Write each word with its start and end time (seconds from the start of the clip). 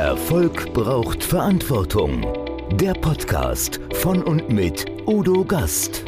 Erfolg 0.00 0.72
braucht 0.72 1.22
Verantwortung. 1.22 2.26
Der 2.78 2.94
Podcast 2.94 3.78
von 3.96 4.22
und 4.22 4.48
mit 4.48 4.86
Udo 5.06 5.44
Gast. 5.44 6.06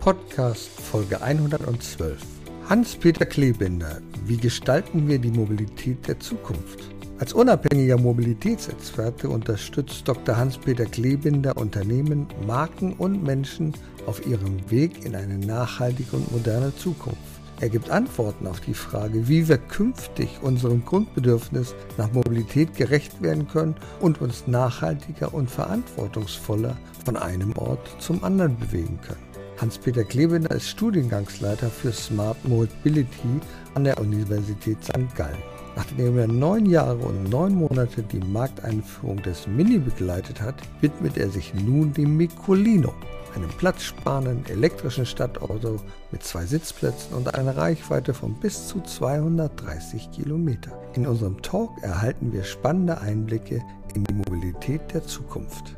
Podcast 0.00 0.70
Folge 0.80 1.20
112. 1.20 2.22
Hans-Peter 2.70 3.26
Klebinder. 3.26 4.00
Wie 4.24 4.38
gestalten 4.38 5.06
wir 5.06 5.18
die 5.18 5.30
Mobilität 5.30 6.08
der 6.08 6.18
Zukunft? 6.18 6.93
Als 7.20 7.32
unabhängiger 7.32 7.96
Mobilitätsexperte 7.96 9.28
unterstützt 9.28 10.08
Dr. 10.08 10.36
Hans-Peter 10.36 10.84
Klebinder 10.84 11.56
Unternehmen, 11.56 12.26
Marken 12.44 12.92
und 12.94 13.22
Menschen 13.22 13.72
auf 14.06 14.26
ihrem 14.26 14.68
Weg 14.68 15.04
in 15.04 15.14
eine 15.14 15.38
nachhaltige 15.38 16.16
und 16.16 16.32
moderne 16.32 16.74
Zukunft. 16.74 17.18
Er 17.60 17.68
gibt 17.68 17.88
Antworten 17.88 18.48
auf 18.48 18.60
die 18.60 18.74
Frage, 18.74 19.28
wie 19.28 19.46
wir 19.46 19.58
künftig 19.58 20.28
unserem 20.42 20.84
Grundbedürfnis 20.84 21.76
nach 21.96 22.12
Mobilität 22.12 22.74
gerecht 22.76 23.22
werden 23.22 23.46
können 23.46 23.76
und 24.00 24.20
uns 24.20 24.48
nachhaltiger 24.48 25.32
und 25.32 25.48
verantwortungsvoller 25.48 26.76
von 27.04 27.16
einem 27.16 27.56
Ort 27.56 27.94
zum 28.00 28.24
anderen 28.24 28.58
bewegen 28.58 28.98
können. 29.06 29.22
Hans-Peter 29.60 30.02
Klebinder 30.02 30.50
ist 30.50 30.68
Studiengangsleiter 30.68 31.70
für 31.70 31.92
Smart 31.92 32.36
Mobility 32.44 33.40
an 33.74 33.84
der 33.84 34.00
Universität 34.00 34.82
St. 34.82 35.14
Gallen. 35.14 35.53
Nachdem 35.76 36.18
er 36.18 36.28
neun 36.28 36.66
Jahre 36.66 36.98
und 36.98 37.30
neun 37.30 37.56
Monate 37.56 38.02
die 38.02 38.20
Markteinführung 38.20 39.22
des 39.22 39.46
Mini 39.48 39.78
begleitet 39.78 40.40
hat, 40.40 40.54
widmet 40.80 41.16
er 41.16 41.30
sich 41.30 41.52
nun 41.54 41.92
dem 41.92 42.16
Micolino, 42.16 42.94
einem 43.34 43.48
platzsparenden 43.48 44.46
elektrischen 44.46 45.04
Stadtauto 45.04 45.80
mit 46.12 46.22
zwei 46.22 46.46
Sitzplätzen 46.46 47.14
und 47.14 47.34
einer 47.34 47.56
Reichweite 47.56 48.14
von 48.14 48.34
bis 48.34 48.68
zu 48.68 48.80
230 48.80 50.12
Kilometer. 50.12 50.80
In 50.94 51.06
unserem 51.06 51.42
Talk 51.42 51.70
erhalten 51.82 52.32
wir 52.32 52.44
spannende 52.44 53.00
Einblicke 53.00 53.60
in 53.94 54.04
die 54.04 54.14
Mobilität 54.14 54.80
der 54.92 55.04
Zukunft. 55.04 55.76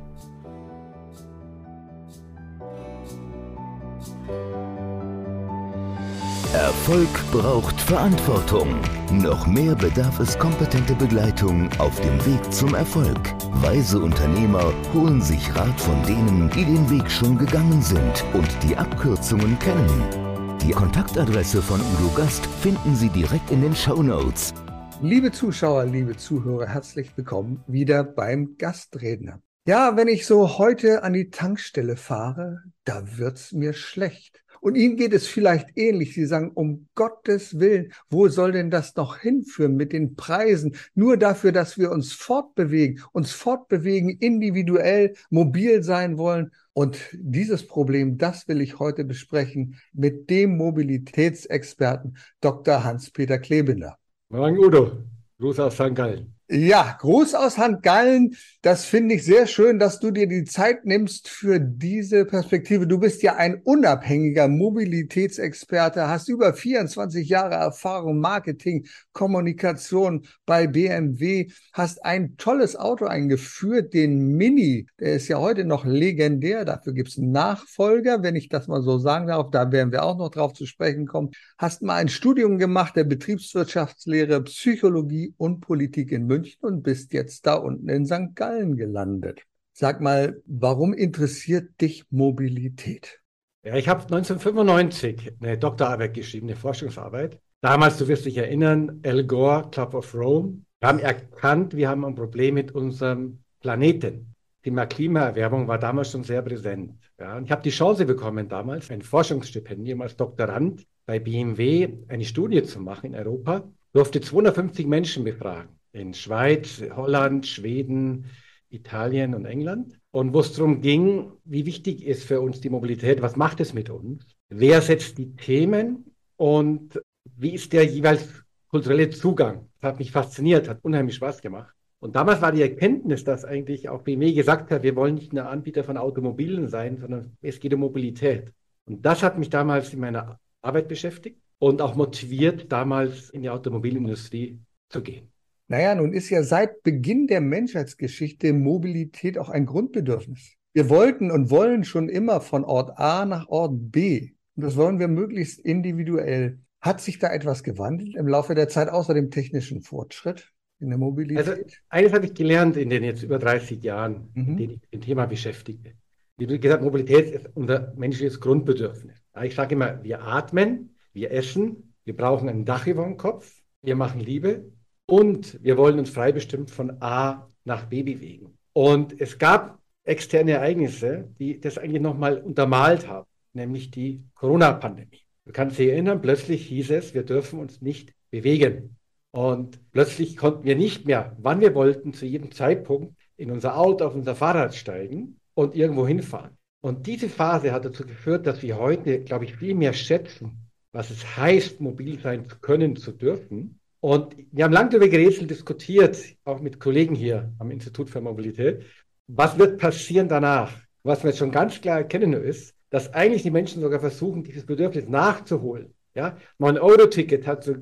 Erfolg 6.53 7.09
braucht 7.33 7.79
Verantwortung. 7.81 8.81
Noch 9.11 9.47
mehr 9.47 9.75
bedarf 9.75 10.21
es 10.21 10.39
kompetente 10.39 10.95
Begleitung 10.95 11.69
auf 11.79 12.01
dem 12.01 12.25
Weg 12.25 12.53
zum 12.53 12.75
Erfolg. 12.75 13.19
Weise 13.63 13.99
Unternehmer 13.99 14.73
holen 14.95 15.21
sich 15.21 15.55
Rat 15.55 15.79
von 15.81 16.03
denen, 16.05 16.49
die 16.51 16.65
den 16.65 16.89
Weg 16.89 17.11
schon 17.11 17.37
gegangen 17.37 17.83
sind 17.83 18.25
und 18.33 18.49
die 18.63 18.77
Abkürzungen 18.77 19.59
kennen. 19.59 20.59
Die 20.63 20.71
Kontaktadresse 20.71 21.61
von 21.61 21.81
Udo 21.81 22.15
Gast 22.15 22.47
finden 22.47 22.95
Sie 22.95 23.09
direkt 23.11 23.51
in 23.51 23.63
den 23.63 23.75
Show 23.75 24.03
Notes. 24.03 24.55
Liebe 25.03 25.33
Zuschauer, 25.33 25.85
liebe 25.85 26.17
Zuhörer, 26.17 26.69
herzlich 26.69 27.11
willkommen 27.17 27.63
wieder 27.67 28.03
beim 28.03 28.57
Gastredner. 28.57 29.41
Ja, 29.67 29.97
wenn 29.97 30.07
ich 30.07 30.27
so 30.27 30.59
heute 30.59 31.03
an 31.03 31.13
die 31.13 31.31
Tankstelle 31.31 31.97
fahre, 31.97 32.63
da 32.85 33.03
wird's 33.19 33.53
mir 33.53 33.73
schlecht. 33.73 34.45
Und 34.61 34.77
Ihnen 34.77 34.97
geht 34.97 35.13
es 35.13 35.27
vielleicht 35.27 35.77
ähnlich. 35.77 36.15
Sie 36.15 36.27
sagen, 36.27 36.51
um 36.55 36.89
Gottes 36.95 37.59
Willen, 37.59 37.93
wo 38.11 38.29
soll 38.29 38.53
denn 38.53 38.71
das 38.71 38.95
noch 38.97 39.19
hinführen 39.19 39.77
mit 39.77 39.93
den 39.93 40.15
Preisen? 40.17 40.77
Nur 40.95 41.17
dafür, 41.17 41.53
dass 41.53 41.79
wir 41.79 41.91
uns 41.91 42.13
fortbewegen, 42.13 43.03
uns 43.13 43.33
fortbewegen, 43.33 44.11
individuell, 44.11 45.15
mobil 45.31 45.83
sein 45.83 46.19
wollen. 46.19 46.53
Und 46.73 46.99
dieses 47.13 47.67
Problem, 47.67 48.19
das 48.19 48.49
will 48.49 48.61
ich 48.61 48.79
heute 48.79 49.05
besprechen 49.05 49.77
mit 49.93 50.29
dem 50.29 50.57
Mobilitätsexperten 50.57 52.17
Dr. 52.41 52.85
Hans-Peter 52.85 53.39
Klebinder. 53.39 53.97
Morgen, 54.29 54.59
Udo. 54.59 54.93
Gruß 55.39 55.61
aus 55.61 55.75
St. 55.75 55.95
Gallen. 55.95 56.36
Ja, 56.49 56.97
Gruß 57.01 57.35
aus 57.35 57.55
St. 57.55 57.83
Gallen. 57.83 58.37
Das 58.63 58.85
finde 58.85 59.17
ich 59.17 59.25
sehr 59.25 59.49
schön, 59.49 59.81
dass 59.81 59.99
du 59.99 60.13
dir 60.13 60.29
die 60.29 60.45
Zeit 60.45 60.85
nimmst 60.85 61.29
für 61.29 61.59
diese 61.59 62.25
Perspektive. 62.25 62.87
Du 62.87 63.01
bist 63.01 63.25
ja 63.25 63.35
ein 63.35 63.61
unabhängiger 63.65 64.47
Mobilitätsexperte, 64.47 66.07
hast 66.07 66.29
über 66.29 66.55
24 66.55 67.29
Jahre 67.29 67.57
Erfahrung 67.57 68.21
Marketing, 68.21 68.87
Kommunikation 69.13 70.25
bei 70.47 70.69
BMW, 70.69 71.49
hast 71.73 72.05
ein 72.05 72.37
tolles 72.37 72.77
Auto 72.77 73.07
eingeführt, 73.07 73.93
den 73.93 74.37
Mini. 74.37 74.87
Der 75.01 75.15
ist 75.15 75.27
ja 75.27 75.41
heute 75.41 75.65
noch 75.65 75.85
legendär. 75.85 76.65
Dafür 76.65 76.93
gibt 76.93 77.09
es 77.09 77.19
Nachfolger, 77.19 78.23
wenn 78.23 78.37
ich 78.37 78.49
das 78.49 78.69
mal 78.69 78.83
so 78.83 78.99
sagen 78.99 79.27
darf. 79.27 79.51
Da 79.51 79.73
werden 79.73 79.91
wir 79.91 80.05
auch 80.05 80.17
noch 80.17 80.31
drauf 80.31 80.53
zu 80.53 80.65
sprechen 80.65 81.07
kommen. 81.07 81.31
Hast 81.59 81.83
mal 81.83 81.97
ein 81.97 82.09
Studium 82.09 82.59
gemacht 82.59 82.95
der 82.95 83.05
Betriebswirtschaftslehre, 83.05 84.45
Psychologie 84.45 85.35
und 85.39 85.59
Politik 85.61 86.13
in 86.13 86.27
München. 86.27 86.36
München 86.37 86.59
und 86.63 86.83
bist 86.83 87.13
jetzt 87.13 87.47
da 87.47 87.55
unten 87.55 87.89
in 87.89 88.05
St. 88.05 88.35
Gallen 88.35 88.77
gelandet. 88.77 89.43
Sag 89.73 90.01
mal, 90.01 90.43
warum 90.47 90.93
interessiert 90.93 91.81
dich 91.81 92.05
Mobilität? 92.11 93.21
Ja, 93.63 93.75
ich 93.75 93.89
habe 93.89 94.03
1995 94.03 95.33
eine 95.41 95.59
Doktorarbeit 95.59 96.15
geschrieben, 96.15 96.47
eine 96.49 96.57
Forschungsarbeit. 96.57 97.41
Damals, 97.63 97.97
du 97.97 98.07
wirst 98.07 98.27
dich 98.27 98.37
erinnern, 98.37 99.01
Al 99.05 99.25
Gore, 99.25 99.69
Club 99.71 99.95
of 99.95 100.15
Rome. 100.15 100.63
Wir 100.81 100.89
haben 100.89 100.99
erkannt, 100.99 101.75
wir 101.75 101.89
haben 101.89 102.05
ein 102.05 102.15
Problem 102.15 102.55
mit 102.55 102.73
unserem 102.73 103.41
Planeten. 103.61 104.35
Thema 104.63 104.87
Klimaerwärmung 104.87 105.67
war 105.69 105.79
damals 105.79 106.11
schon 106.11 106.23
sehr 106.23 106.43
präsent. 106.43 106.93
Ja, 107.19 107.37
und 107.37 107.45
ich 107.45 107.51
habe 107.51 107.63
die 107.63 107.71
Chance 107.71 108.05
bekommen, 108.05 108.49
damals 108.49 108.91
ein 108.91 109.01
Forschungsstipendium 109.03 110.03
als 110.03 110.17
Doktorand 110.17 110.87
bei 111.07 111.19
BMW 111.19 111.89
eine 112.09 112.25
Studie 112.25 112.63
zu 112.63 112.81
machen 112.81 113.07
in 113.07 113.15
Europa. 113.15 113.65
Durfte 113.93 114.21
250 114.21 114.87
Menschen 114.87 115.25
befragen 115.25 115.71
in 115.97 116.15
Schweiz, 116.15 116.83
Holland, 116.95 117.47
Schweden, 117.47 118.27
Italien 118.69 119.35
und 119.35 119.47
England. 119.47 119.99
Und 120.11 120.35
wo 120.35 120.41
es 120.41 120.53
darum 120.53 120.81
ging, 120.81 121.33
wie 121.45 121.67
wichtig 121.67 122.05
ist 122.05 122.25
für 122.25 122.41
uns 122.41 122.61
die 122.61 122.71
Mobilität, 122.71 123.23
was 123.23 123.37
macht 123.37 123.61
es 123.61 123.75
mit 123.75 123.91
uns, 123.91 124.27
wer 124.49 124.81
setzt 124.81 125.19
die 125.19 125.35
Themen 125.37 126.13
und 126.37 127.01
wie 127.37 127.55
ist 127.55 127.73
der 127.73 127.85
jeweils 127.85 128.29
kulturelle 128.69 129.11
Zugang. 129.11 129.69
Das 129.81 129.93
hat 129.93 129.99
mich 129.99 130.13
fasziniert, 130.13 130.69
hat 130.69 130.79
unheimlich 130.83 131.17
Spaß 131.17 131.41
gemacht. 131.43 131.75
Und 131.99 132.15
damals 132.15 132.43
war 132.43 132.53
die 132.53 132.63
Erkenntnis, 132.63 133.25
dass 133.25 133.45
eigentlich 133.45 133.89
auch 133.89 134.03
BMW 134.03 134.33
gesagt 134.33 134.71
hat, 134.71 134.83
wir 134.83 134.97
wollen 134.97 135.15
nicht 135.15 135.33
nur 135.33 135.49
Anbieter 135.49 135.83
von 135.83 135.97
Automobilen 135.97 136.69
sein, 136.69 136.99
sondern 136.99 137.37
es 137.41 137.59
geht 137.59 137.75
um 137.75 137.81
Mobilität. 137.81 138.53
Und 138.85 139.05
das 139.05 139.23
hat 139.23 139.39
mich 139.39 139.51
damals 139.51 139.93
in 139.93 140.01
meiner 140.01 140.39
Arbeit 140.63 140.89
beschäftigt 140.89 141.41
und 141.59 141.81
auch 141.81 141.95
motiviert, 141.95 142.71
damals 142.71 143.31
in 143.31 143.43
die 143.43 143.51
Automobilindustrie 143.51 144.61
zu 144.89 145.03
gehen. 145.03 145.33
Naja, 145.69 145.95
nun 145.95 146.13
ist 146.13 146.31
ja 146.31 146.43
seit 146.43 146.83
Beginn 146.83 147.27
der 147.27 147.41
Menschheitsgeschichte 147.41 148.53
Mobilität 148.53 149.37
auch 149.39 149.49
ein 149.49 149.67
Grundbedürfnis. 149.67 150.55
Wir 150.73 150.89
wollten 150.91 151.31
und 151.31 151.51
wollen 151.51 151.85
schon 151.85 152.09
immer 152.09 152.41
von 152.41 152.65
Ort 152.65 152.99
A 152.99 153.25
nach 153.25 153.49
Ort 153.49 153.91
B. 153.91 154.33
Und 154.55 154.65
das 154.65 154.77
wollen 154.77 154.99
wir 154.99 155.09
möglichst 155.09 155.59
individuell. 155.59 156.61
Hat 156.81 157.01
sich 157.01 157.19
da 157.19 157.33
etwas 157.33 157.65
gewandelt 157.65 158.15
im 158.15 158.29
Laufe 158.29 158.55
der 158.55 158.69
Zeit 158.69 158.89
außer 158.89 159.15
dem 159.15 159.31
technischen 159.31 159.83
Fortschritt 159.83 160.53
in 160.79 160.91
der 160.91 160.99
Mobilität? 160.99 161.39
Also 161.39 161.63
eines 161.89 162.13
habe 162.13 162.27
ich 162.27 162.35
gelernt 162.35 162.77
in 162.77 162.91
den 162.91 163.03
jetzt 163.03 163.23
über 163.23 163.39
30 163.39 163.83
Jahren, 163.83 164.31
mhm. 164.35 164.49
in 164.51 164.57
denen 164.57 164.73
ich 164.75 164.83
mit 164.83 164.95
dem 164.95 165.01
Thema 165.01 165.27
beschäftige. 165.27 165.95
Wie 166.37 166.61
gesagt 166.61 166.83
Mobilität 166.83 167.31
ist 167.31 167.51
unser 167.55 167.95
menschliches 167.97 168.41
Grundbedürfnis. 168.41 169.17
Ich 169.43 169.55
sage 169.55 169.75
immer, 169.75 170.05
wir 170.05 170.23
atmen, 170.23 170.95
wir 171.13 171.33
essen, 171.33 171.95
wir 172.05 172.15
brauchen 172.15 172.49
ein 172.49 172.67
Dach 172.67 172.87
über 172.87 173.05
dem 173.05 173.17
Kopf, 173.17 173.63
wir 173.83 173.97
machen 173.97 174.21
Liebe, 174.21 174.71
und 175.07 175.63
wir 175.63 175.77
wollen 175.77 175.99
uns 175.99 176.11
freibestimmt 176.11 176.71
von 176.71 177.01
A 177.01 177.49
nach 177.65 177.87
B 177.87 178.03
bewegen. 178.03 178.59
Und 178.73 179.21
es 179.21 179.39
gab 179.39 179.79
externe 180.05 180.53
Ereignisse, 180.53 181.29
die 181.39 181.61
das 181.61 181.79
eigentlich 181.79 182.03
nochmal 182.03 182.39
untermalt 182.39 183.09
haben, 183.09 183.27
nämlich 183.53 183.91
die 183.91 184.23
Corona-Pandemie. 184.35 185.23
Du 185.45 185.53
kannst 185.53 185.79
dich 185.79 185.89
erinnern, 185.89 186.21
plötzlich 186.21 186.67
hieß 186.67 186.91
es, 186.91 187.15
wir 187.15 187.23
dürfen 187.23 187.61
uns 187.61 187.81
nicht 187.81 188.13
bewegen. 188.31 188.97
Und 189.31 189.81
plötzlich 189.93 190.37
konnten 190.37 190.65
wir 190.65 190.77
nicht 190.77 191.07
mehr, 191.07 191.37
wann 191.39 191.61
wir 191.61 191.75
wollten, 191.75 192.13
zu 192.13 192.27
jedem 192.27 192.53
Zeitpunkt 192.53 193.15
in 193.37 193.51
unser 193.51 193.79
Auto, 193.79 194.05
auf 194.05 194.15
unser 194.15 194.35
Fahrrad 194.35 194.75
steigen 194.75 195.39
und 195.55 195.75
irgendwo 195.75 196.07
hinfahren. 196.07 196.57
Und 196.81 197.07
diese 197.07 197.29
Phase 197.29 197.73
hat 197.73 197.85
dazu 197.85 198.07
geführt, 198.07 198.47
dass 198.47 198.63
wir 198.63 198.79
heute, 198.79 199.21
glaube 199.21 199.45
ich, 199.45 199.57
viel 199.57 199.75
mehr 199.75 199.93
schätzen, 199.93 200.71
was 200.93 201.11
es 201.11 201.37
heißt, 201.37 201.81
mobil 201.81 202.19
sein 202.21 202.49
zu 202.49 202.59
können, 202.59 202.97
zu 202.97 203.13
dürfen 203.13 203.81
und 204.07 204.37
wir 204.53 204.63
haben 204.63 204.73
lange 204.73 204.91
darüber 204.91 205.09
gerätselt, 205.09 205.51
diskutiert, 205.51 206.17
auch 206.45 206.61
mit 206.61 206.79
Kollegen 206.79 207.17
hier 207.17 207.53
am 207.59 207.73
Institut 207.73 208.09
für 208.09 208.21
Mobilität. 208.21 208.85
Was 209.27 209.59
wird 209.59 209.79
passieren 209.79 210.29
danach? 210.29 210.73
Was 211.03 211.25
wir 211.25 211.31
jetzt 211.31 211.41
schon 211.41 211.51
ganz 211.51 211.81
klar 211.81 211.99
erkennen 211.99 212.33
ist, 212.35 212.73
dass 212.91 213.13
eigentlich 213.13 213.43
die 213.43 213.51
Menschen 213.51 213.83
sogar 213.83 213.99
versuchen, 213.99 214.45
dieses 214.45 214.65
Bedürfnis 214.65 215.09
nachzuholen. 215.09 215.93
Ja, 216.15 216.37
mein 216.59 216.79
Euro-Ticket 216.79 217.49
hat 217.49 217.65
so 217.65 217.75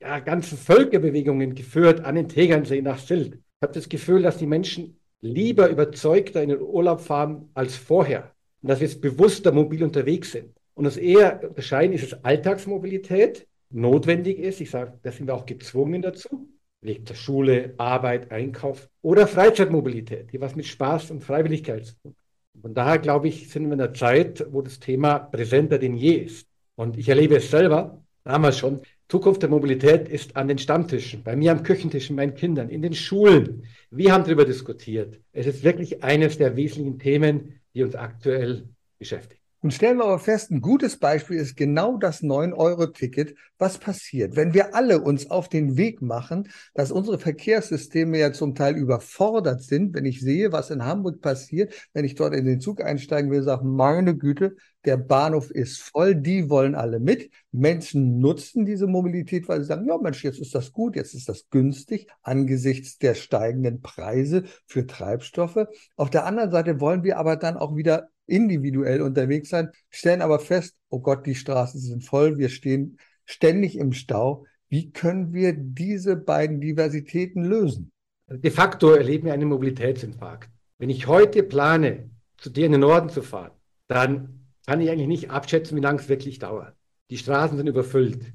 ja, 0.00 0.20
ganze 0.20 0.56
Völkerbewegungen 0.56 1.56
geführt 1.56 2.04
an 2.04 2.14
den 2.14 2.28
Tegernsee 2.28 2.80
nach 2.80 3.00
Sylt. 3.00 3.34
Ich 3.34 3.62
habe 3.62 3.74
das 3.74 3.88
Gefühl, 3.88 4.22
dass 4.22 4.38
die 4.38 4.46
Menschen 4.46 5.00
lieber 5.20 5.68
überzeugter 5.68 6.44
in 6.44 6.50
den 6.50 6.62
Urlaub 6.62 7.00
fahren 7.00 7.50
als 7.54 7.74
vorher 7.74 8.30
und 8.62 8.68
dass 8.68 8.78
wir 8.78 8.86
jetzt 8.86 9.00
bewusster 9.00 9.50
mobil 9.50 9.82
unterwegs 9.82 10.30
sind. 10.30 10.54
und 10.74 10.86
uns 10.86 10.96
eher 10.96 11.42
unterscheiden, 11.42 11.92
ist 11.92 12.04
es 12.04 12.24
Alltagsmobilität, 12.24 13.48
notwendig 13.74 14.38
ist, 14.38 14.60
ich 14.60 14.70
sage, 14.70 14.98
da 15.02 15.12
sind 15.12 15.26
wir 15.26 15.34
auch 15.34 15.46
gezwungen 15.46 16.02
dazu, 16.02 16.48
Weg 16.80 17.06
zur 17.06 17.16
Schule, 17.16 17.74
Arbeit, 17.78 18.30
Einkauf 18.32 18.88
oder 19.02 19.26
Freizeitmobilität, 19.26 20.32
die 20.32 20.40
was 20.40 20.56
mit 20.56 20.66
Spaß 20.66 21.12
und 21.12 21.22
Freiwilligkeit 21.22 21.86
zu 21.86 21.94
tun. 22.02 22.16
Von 22.60 22.74
daher 22.74 22.98
glaube 22.98 23.28
ich, 23.28 23.48
sind 23.48 23.66
wir 23.66 23.74
in 23.74 23.80
einer 23.80 23.94
Zeit, 23.94 24.44
wo 24.50 24.62
das 24.62 24.78
Thema 24.80 25.18
präsenter 25.18 25.78
denn 25.78 25.94
je 25.94 26.14
ist. 26.14 26.46
Und 26.74 26.98
ich 26.98 27.08
erlebe 27.08 27.36
es 27.36 27.50
selber, 27.50 28.02
damals 28.24 28.58
schon, 28.58 28.82
Zukunft 29.08 29.42
der 29.42 29.50
Mobilität 29.50 30.08
ist 30.08 30.36
an 30.36 30.48
den 30.48 30.58
Stammtischen, 30.58 31.22
bei 31.22 31.36
mir 31.36 31.52
am 31.52 31.62
Küchentisch 31.62 32.08
mit 32.10 32.16
meinen 32.16 32.34
Kindern, 32.34 32.70
in 32.70 32.82
den 32.82 32.94
Schulen. 32.94 33.66
Wir 33.90 34.12
haben 34.12 34.24
darüber 34.24 34.44
diskutiert. 34.44 35.20
Es 35.32 35.46
ist 35.46 35.62
wirklich 35.62 36.02
eines 36.02 36.38
der 36.38 36.56
wesentlichen 36.56 36.98
Themen, 36.98 37.60
die 37.74 37.82
uns 37.82 37.94
aktuell 37.94 38.68
beschäftigen. 38.98 39.41
Und 39.62 39.72
stellen 39.72 39.98
wir 39.98 40.04
aber 40.06 40.18
fest, 40.18 40.50
ein 40.50 40.60
gutes 40.60 40.98
Beispiel 40.98 41.36
ist 41.36 41.56
genau 41.56 41.96
das 41.96 42.20
9-Euro-Ticket. 42.20 43.36
Was 43.58 43.78
passiert, 43.78 44.34
wenn 44.34 44.54
wir 44.54 44.74
alle 44.74 45.00
uns 45.00 45.30
auf 45.30 45.48
den 45.48 45.76
Weg 45.76 46.02
machen, 46.02 46.48
dass 46.74 46.90
unsere 46.90 47.20
Verkehrssysteme 47.20 48.18
ja 48.18 48.32
zum 48.32 48.56
Teil 48.56 48.74
überfordert 48.74 49.62
sind? 49.62 49.94
Wenn 49.94 50.04
ich 50.04 50.20
sehe, 50.20 50.50
was 50.50 50.70
in 50.70 50.84
Hamburg 50.84 51.20
passiert, 51.20 51.72
wenn 51.92 52.04
ich 52.04 52.16
dort 52.16 52.34
in 52.34 52.44
den 52.44 52.60
Zug 52.60 52.82
einsteigen 52.82 53.30
will, 53.30 53.44
sage, 53.44 53.64
meine 53.64 54.16
Güte, 54.16 54.56
der 54.84 54.96
Bahnhof 54.96 55.52
ist 55.52 55.80
voll, 55.80 56.16
die 56.16 56.50
wollen 56.50 56.74
alle 56.74 56.98
mit. 56.98 57.30
Menschen 57.52 58.18
nutzen 58.18 58.66
diese 58.66 58.88
Mobilität, 58.88 59.46
weil 59.46 59.60
sie 59.60 59.66
sagen, 59.66 59.86
ja 59.86 59.96
Mensch, 59.96 60.24
jetzt 60.24 60.40
ist 60.40 60.56
das 60.56 60.72
gut, 60.72 60.96
jetzt 60.96 61.14
ist 61.14 61.28
das 61.28 61.48
günstig 61.50 62.08
angesichts 62.22 62.98
der 62.98 63.14
steigenden 63.14 63.80
Preise 63.80 64.42
für 64.66 64.88
Treibstoffe. 64.88 65.68
Auf 65.94 66.10
der 66.10 66.26
anderen 66.26 66.50
Seite 66.50 66.80
wollen 66.80 67.04
wir 67.04 67.16
aber 67.16 67.36
dann 67.36 67.56
auch 67.56 67.76
wieder 67.76 68.08
individuell 68.32 69.02
unterwegs 69.02 69.50
sein, 69.50 69.70
stellen 69.90 70.22
aber 70.22 70.38
fest, 70.40 70.74
oh 70.88 71.00
Gott, 71.00 71.26
die 71.26 71.34
Straßen 71.34 71.78
sind 71.78 72.02
voll, 72.04 72.38
wir 72.38 72.48
stehen 72.48 72.98
ständig 73.24 73.76
im 73.76 73.92
Stau. 73.92 74.46
Wie 74.68 74.90
können 74.90 75.32
wir 75.32 75.52
diese 75.52 76.16
beiden 76.16 76.60
Diversitäten 76.60 77.44
lösen? 77.44 77.92
De 78.26 78.50
facto 78.50 78.92
erleben 78.92 79.26
wir 79.26 79.34
einen 79.34 79.48
Mobilitätsinfarkt. 79.48 80.50
Wenn 80.78 80.90
ich 80.90 81.06
heute 81.06 81.42
plane, 81.42 82.10
zu 82.38 82.50
dir 82.50 82.66
in 82.66 82.72
den 82.72 82.80
Norden 82.80 83.10
zu 83.10 83.22
fahren, 83.22 83.52
dann 83.86 84.46
kann 84.66 84.80
ich 84.80 84.90
eigentlich 84.90 85.08
nicht 85.08 85.30
abschätzen, 85.30 85.76
wie 85.76 85.82
lange 85.82 86.00
es 86.00 86.08
wirklich 86.08 86.38
dauert. 86.38 86.74
Die 87.10 87.18
Straßen 87.18 87.56
sind 87.56 87.68
überfüllt. 87.68 88.32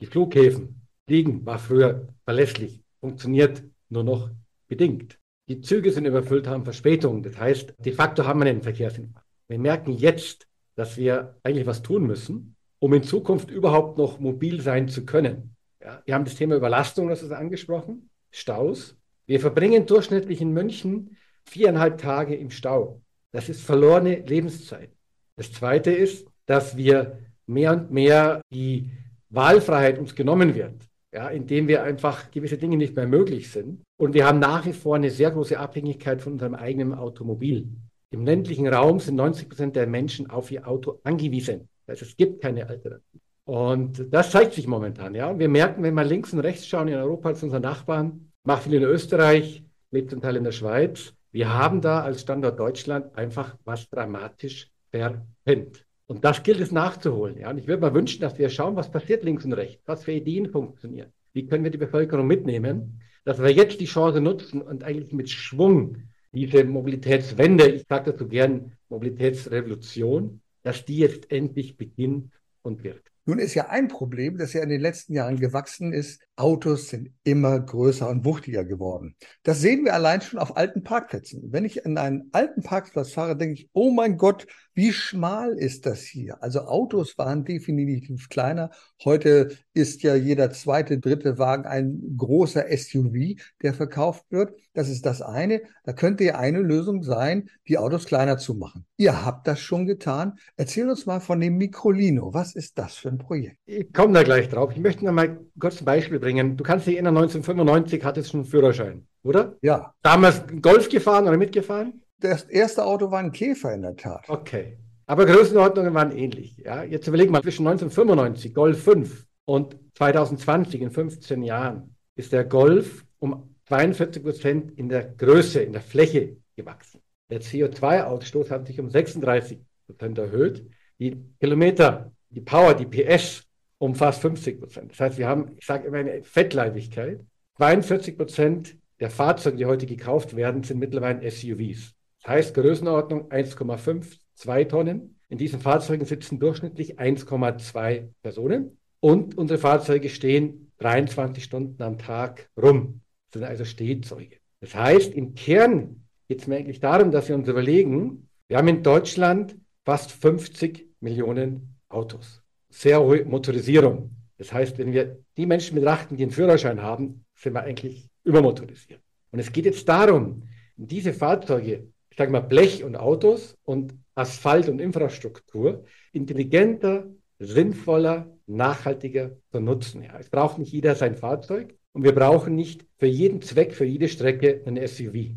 Die 0.00 0.06
Flughäfen, 0.06 0.82
Fliegen 1.06 1.46
war 1.46 1.58
früher 1.58 2.08
verlässlich, 2.24 2.82
funktioniert 3.00 3.62
nur 3.88 4.02
noch 4.02 4.30
bedingt. 4.66 5.18
Die 5.48 5.60
Züge 5.60 5.92
sind 5.92 6.06
überfüllt, 6.06 6.48
haben 6.48 6.64
Verspätungen. 6.64 7.22
Das 7.22 7.38
heißt, 7.38 7.74
de 7.78 7.92
facto 7.92 8.26
haben 8.26 8.40
wir 8.40 8.50
einen 8.50 8.62
Verkehrsinfarkt. 8.62 9.25
Wir 9.48 9.58
merken 9.58 9.92
jetzt, 9.92 10.46
dass 10.74 10.96
wir 10.96 11.36
eigentlich 11.42 11.66
was 11.66 11.82
tun 11.82 12.06
müssen, 12.06 12.56
um 12.78 12.92
in 12.92 13.02
Zukunft 13.02 13.50
überhaupt 13.50 13.98
noch 13.98 14.18
mobil 14.18 14.60
sein 14.60 14.88
zu 14.88 15.04
können. 15.04 15.54
Ja, 15.80 16.02
wir 16.04 16.14
haben 16.14 16.24
das 16.24 16.34
Thema 16.34 16.56
Überlastung, 16.56 17.08
das 17.08 17.22
ist 17.22 17.32
angesprochen, 17.32 18.10
Staus. 18.30 18.96
Wir 19.26 19.40
verbringen 19.40 19.86
durchschnittlich 19.86 20.40
in 20.40 20.52
München 20.52 21.16
viereinhalb 21.44 21.98
Tage 21.98 22.34
im 22.34 22.50
Stau. 22.50 23.00
Das 23.32 23.48
ist 23.48 23.62
verlorene 23.62 24.16
Lebenszeit. 24.20 24.90
Das 25.36 25.52
Zweite 25.52 25.90
ist, 25.90 26.26
dass 26.46 26.76
wir 26.76 27.18
mehr 27.46 27.72
und 27.72 27.90
mehr 27.90 28.40
die 28.52 28.90
Wahlfreiheit 29.30 29.98
uns 29.98 30.14
genommen 30.14 30.54
wird, 30.54 30.74
ja, 31.12 31.28
indem 31.28 31.68
wir 31.68 31.82
einfach 31.82 32.30
gewisse 32.30 32.58
Dinge 32.58 32.76
nicht 32.76 32.96
mehr 32.96 33.06
möglich 33.06 33.50
sind. 33.50 33.82
Und 33.98 34.14
wir 34.14 34.26
haben 34.26 34.38
nach 34.38 34.66
wie 34.66 34.72
vor 34.72 34.96
eine 34.96 35.10
sehr 35.10 35.30
große 35.30 35.58
Abhängigkeit 35.58 36.20
von 36.20 36.34
unserem 36.34 36.54
eigenen 36.54 36.94
Automobil. 36.94 37.68
Im 38.10 38.24
ländlichen 38.24 38.68
Raum 38.68 39.00
sind 39.00 39.16
90 39.16 39.48
Prozent 39.48 39.76
der 39.76 39.86
Menschen 39.86 40.30
auf 40.30 40.50
ihr 40.50 40.66
Auto 40.66 41.00
angewiesen. 41.02 41.68
Das 41.86 42.00
heißt, 42.00 42.10
es 42.10 42.16
gibt 42.16 42.40
keine 42.40 42.68
Alternative. 42.68 43.02
Und 43.44 44.12
das 44.12 44.32
zeigt 44.32 44.54
sich 44.54 44.66
momentan. 44.66 45.14
Ja. 45.14 45.30
Und 45.30 45.38
wir 45.38 45.48
merken, 45.48 45.82
wenn 45.82 45.94
wir 45.94 46.04
links 46.04 46.32
und 46.32 46.40
rechts 46.40 46.66
schauen 46.66 46.88
in 46.88 46.94
Europa 46.94 47.28
als 47.28 47.42
unsere 47.42 47.60
Nachbarn, 47.60 48.32
macht 48.42 48.64
viel 48.64 48.74
in 48.74 48.82
Österreich, 48.82 49.64
lebt 49.92 50.10
zum 50.10 50.20
Teil 50.20 50.36
in 50.36 50.44
der 50.44 50.52
Schweiz. 50.52 51.14
Wir 51.30 51.52
haben 51.52 51.80
da 51.80 52.00
als 52.00 52.22
Standort 52.22 52.58
Deutschland 52.58 53.16
einfach 53.16 53.56
was 53.64 53.88
dramatisch 53.88 54.70
verpennt. 54.90 55.84
Und 56.06 56.24
das 56.24 56.42
gilt 56.42 56.60
es 56.60 56.72
nachzuholen. 56.72 57.38
Ja. 57.38 57.50
Und 57.50 57.58
ich 57.58 57.68
würde 57.68 57.86
mir 57.86 57.94
wünschen, 57.94 58.20
dass 58.20 58.38
wir 58.38 58.48
schauen, 58.48 58.76
was 58.76 58.90
passiert 58.90 59.22
links 59.22 59.44
und 59.44 59.52
rechts, 59.52 59.82
was 59.86 60.04
für 60.04 60.12
Ideen 60.12 60.50
funktionieren. 60.50 61.12
Wie 61.32 61.46
können 61.46 61.64
wir 61.64 61.70
die 61.70 61.78
Bevölkerung 61.78 62.26
mitnehmen, 62.26 63.00
dass 63.24 63.40
wir 63.40 63.52
jetzt 63.52 63.80
die 63.80 63.86
Chance 63.86 64.20
nutzen 64.20 64.62
und 64.62 64.82
eigentlich 64.82 65.12
mit 65.12 65.28
Schwung 65.28 65.98
diese 66.36 66.64
Mobilitätswende, 66.64 67.68
ich 67.68 67.86
sage 67.88 68.12
dazu 68.12 68.28
gern 68.28 68.72
Mobilitätsrevolution, 68.90 70.40
dass 70.62 70.84
die 70.84 70.98
jetzt 70.98 71.30
endlich 71.32 71.76
beginnt 71.76 72.32
und 72.62 72.84
wirkt. 72.84 73.10
Nun 73.24 73.38
ist 73.38 73.54
ja 73.54 73.68
ein 73.68 73.88
Problem, 73.88 74.36
das 74.36 74.52
ja 74.52 74.62
in 74.62 74.68
den 74.68 74.80
letzten 74.80 75.14
Jahren 75.14 75.40
gewachsen 75.40 75.92
ist, 75.92 76.25
Autos 76.36 76.88
sind 76.90 77.10
immer 77.24 77.58
größer 77.58 78.08
und 78.08 78.24
wuchtiger 78.24 78.64
geworden. 78.64 79.16
Das 79.42 79.60
sehen 79.60 79.84
wir 79.84 79.94
allein 79.94 80.20
schon 80.20 80.38
auf 80.38 80.56
alten 80.56 80.82
Parkplätzen. 80.82 81.42
Wenn 81.50 81.64
ich 81.64 81.84
in 81.84 81.96
einen 81.96 82.28
alten 82.32 82.62
Parkplatz 82.62 83.12
fahre, 83.12 83.36
denke 83.36 83.54
ich, 83.54 83.70
oh 83.72 83.90
mein 83.90 84.18
Gott, 84.18 84.46
wie 84.74 84.92
schmal 84.92 85.54
ist 85.54 85.86
das 85.86 86.02
hier? 86.02 86.42
Also 86.42 86.60
Autos 86.66 87.16
waren 87.16 87.46
definitiv 87.46 88.28
kleiner. 88.28 88.70
Heute 89.04 89.56
ist 89.72 90.02
ja 90.02 90.14
jeder 90.14 90.50
zweite, 90.50 90.98
dritte 90.98 91.38
Wagen 91.38 91.64
ein 91.64 92.14
großer 92.18 92.66
SUV, 92.68 93.40
der 93.62 93.72
verkauft 93.72 94.26
wird. 94.28 94.52
Das 94.74 94.90
ist 94.90 95.06
das 95.06 95.22
eine. 95.22 95.62
Da 95.84 95.94
könnte 95.94 96.24
ja 96.24 96.38
eine 96.38 96.60
Lösung 96.60 97.02
sein, 97.02 97.48
die 97.66 97.78
Autos 97.78 98.04
kleiner 98.04 98.36
zu 98.36 98.54
machen. 98.54 98.84
Ihr 98.98 99.24
habt 99.24 99.46
das 99.46 99.60
schon 99.60 99.86
getan. 99.86 100.34
Erzähl 100.58 100.90
uns 100.90 101.06
mal 101.06 101.20
von 101.20 101.40
dem 101.40 101.56
Microlino. 101.56 102.34
Was 102.34 102.54
ist 102.54 102.78
das 102.78 102.96
für 102.96 103.08
ein 103.08 103.16
Projekt? 103.16 103.56
Ich 103.64 103.90
komme 103.94 104.12
da 104.12 104.22
gleich 104.22 104.50
drauf. 104.50 104.72
Ich 104.72 104.80
möchte 104.80 105.06
noch 105.06 105.12
mal 105.12 105.40
kurz 105.58 105.80
ein 105.80 105.86
Beispiel 105.86 106.18
bringen. 106.26 106.56
Du 106.56 106.64
kannst 106.64 106.88
dich 106.88 106.94
erinnern, 106.94 107.16
1995 107.16 108.02
hattest 108.04 108.32
du 108.32 108.38
einen 108.38 108.46
Führerschein, 108.46 109.06
oder? 109.22 109.56
Ja. 109.62 109.94
Damals 110.02 110.42
Golf 110.60 110.88
gefahren 110.88 111.28
oder 111.28 111.36
mitgefahren? 111.36 112.02
Das 112.18 112.42
erste 112.42 112.84
Auto 112.84 113.12
war 113.12 113.20
ein 113.20 113.30
Käfer 113.30 113.72
in 113.72 113.82
der 113.82 113.94
Tat. 113.94 114.24
Okay. 114.26 114.76
Aber 115.06 115.24
Größenordnungen 115.24 115.94
waren 115.94 116.10
ähnlich. 116.10 116.56
Ja? 116.56 116.82
Jetzt 116.82 117.06
überlegen 117.06 117.28
wir 117.28 117.38
mal, 117.38 117.42
zwischen 117.42 117.64
1995, 117.64 118.52
Golf 118.54 118.82
5 118.82 119.24
und 119.44 119.76
2020, 119.94 120.80
in 120.80 120.90
15 120.90 121.44
Jahren, 121.44 121.94
ist 122.16 122.32
der 122.32 122.44
Golf 122.44 123.04
um 123.20 123.54
42 123.68 124.24
Prozent 124.24 124.72
in 124.76 124.88
der 124.88 125.04
Größe, 125.04 125.60
in 125.60 125.72
der 125.72 125.82
Fläche 125.82 126.38
gewachsen. 126.56 127.02
Der 127.30 127.40
CO2-Ausstoß 127.40 128.50
hat 128.50 128.66
sich 128.66 128.80
um 128.80 128.90
36 128.90 129.60
Prozent 129.86 130.18
erhöht. 130.18 130.66
Die 130.98 131.24
Kilometer, 131.38 132.10
die 132.30 132.40
Power, 132.40 132.74
die 132.74 132.86
PS 132.86 133.45
um 133.78 133.94
fast 133.94 134.22
50 134.22 134.60
Prozent. 134.60 134.92
Das 134.92 135.00
heißt, 135.00 135.18
wir 135.18 135.28
haben, 135.28 135.52
ich 135.56 135.66
sage 135.66 135.86
immer, 135.86 135.98
eine 135.98 136.22
Fettleibigkeit. 136.22 137.20
42 137.56 138.16
Prozent 138.16 138.76
der 139.00 139.10
Fahrzeuge, 139.10 139.56
die 139.56 139.66
heute 139.66 139.86
gekauft 139.86 140.36
werden, 140.36 140.62
sind 140.62 140.78
mittlerweile 140.78 141.30
SUVs. 141.30 141.94
Das 142.22 142.32
heißt, 142.32 142.54
Größenordnung 142.54 143.30
1,5, 143.30 144.18
2 144.34 144.64
Tonnen. 144.64 145.18
In 145.28 145.38
diesen 145.38 145.60
Fahrzeugen 145.60 146.04
sitzen 146.04 146.38
durchschnittlich 146.38 146.98
1,2 146.98 148.08
Personen. 148.22 148.78
Und 149.00 149.36
unsere 149.36 149.58
Fahrzeuge 149.58 150.08
stehen 150.08 150.72
23 150.78 151.42
Stunden 151.44 151.82
am 151.82 151.98
Tag 151.98 152.48
rum. 152.60 153.00
Das 153.30 153.40
sind 153.40 153.48
also 153.48 153.64
Stehzeuge. 153.64 154.36
Das 154.60 154.74
heißt, 154.74 155.14
im 155.14 155.34
Kern 155.34 156.04
geht 156.28 156.40
es 156.40 156.46
mir 156.46 156.56
eigentlich 156.56 156.80
darum, 156.80 157.10
dass 157.10 157.28
wir 157.28 157.34
uns 157.34 157.48
überlegen, 157.48 158.28
wir 158.48 158.56
haben 158.56 158.68
in 158.68 158.82
Deutschland 158.82 159.56
fast 159.84 160.12
50 160.12 160.88
Millionen 161.00 161.76
Autos. 161.88 162.42
Sehr 162.68 163.00
hohe 163.00 163.24
Motorisierung. 163.24 164.10
Das 164.38 164.52
heißt, 164.52 164.78
wenn 164.78 164.92
wir 164.92 165.18
die 165.36 165.46
Menschen 165.46 165.76
betrachten, 165.76 166.16
die 166.16 166.22
einen 166.22 166.32
Führerschein 166.32 166.82
haben, 166.82 167.24
sind 167.34 167.54
wir 167.54 167.62
eigentlich 167.62 168.08
übermotorisiert. 168.24 169.00
Und 169.30 169.38
es 169.38 169.52
geht 169.52 169.64
jetzt 169.64 169.88
darum, 169.88 170.42
diese 170.76 171.12
Fahrzeuge, 171.12 171.88
ich 172.10 172.16
sage 172.16 172.30
mal 172.30 172.40
Blech 172.40 172.84
und 172.84 172.96
Autos 172.96 173.56
und 173.64 173.94
Asphalt 174.14 174.68
und 174.68 174.80
Infrastruktur, 174.80 175.84
intelligenter, 176.12 177.06
sinnvoller, 177.38 178.30
nachhaltiger 178.46 179.36
zu 179.50 179.60
nutzen. 179.60 180.02
Ja, 180.02 180.18
es 180.18 180.30
braucht 180.30 180.58
nicht 180.58 180.72
jeder 180.72 180.94
sein 180.94 181.14
Fahrzeug 181.16 181.74
und 181.92 182.04
wir 182.04 182.14
brauchen 182.14 182.54
nicht 182.54 182.84
für 182.98 183.06
jeden 183.06 183.42
Zweck, 183.42 183.74
für 183.74 183.84
jede 183.84 184.08
Strecke 184.08 184.62
ein 184.66 184.76
SUV. 184.86 185.34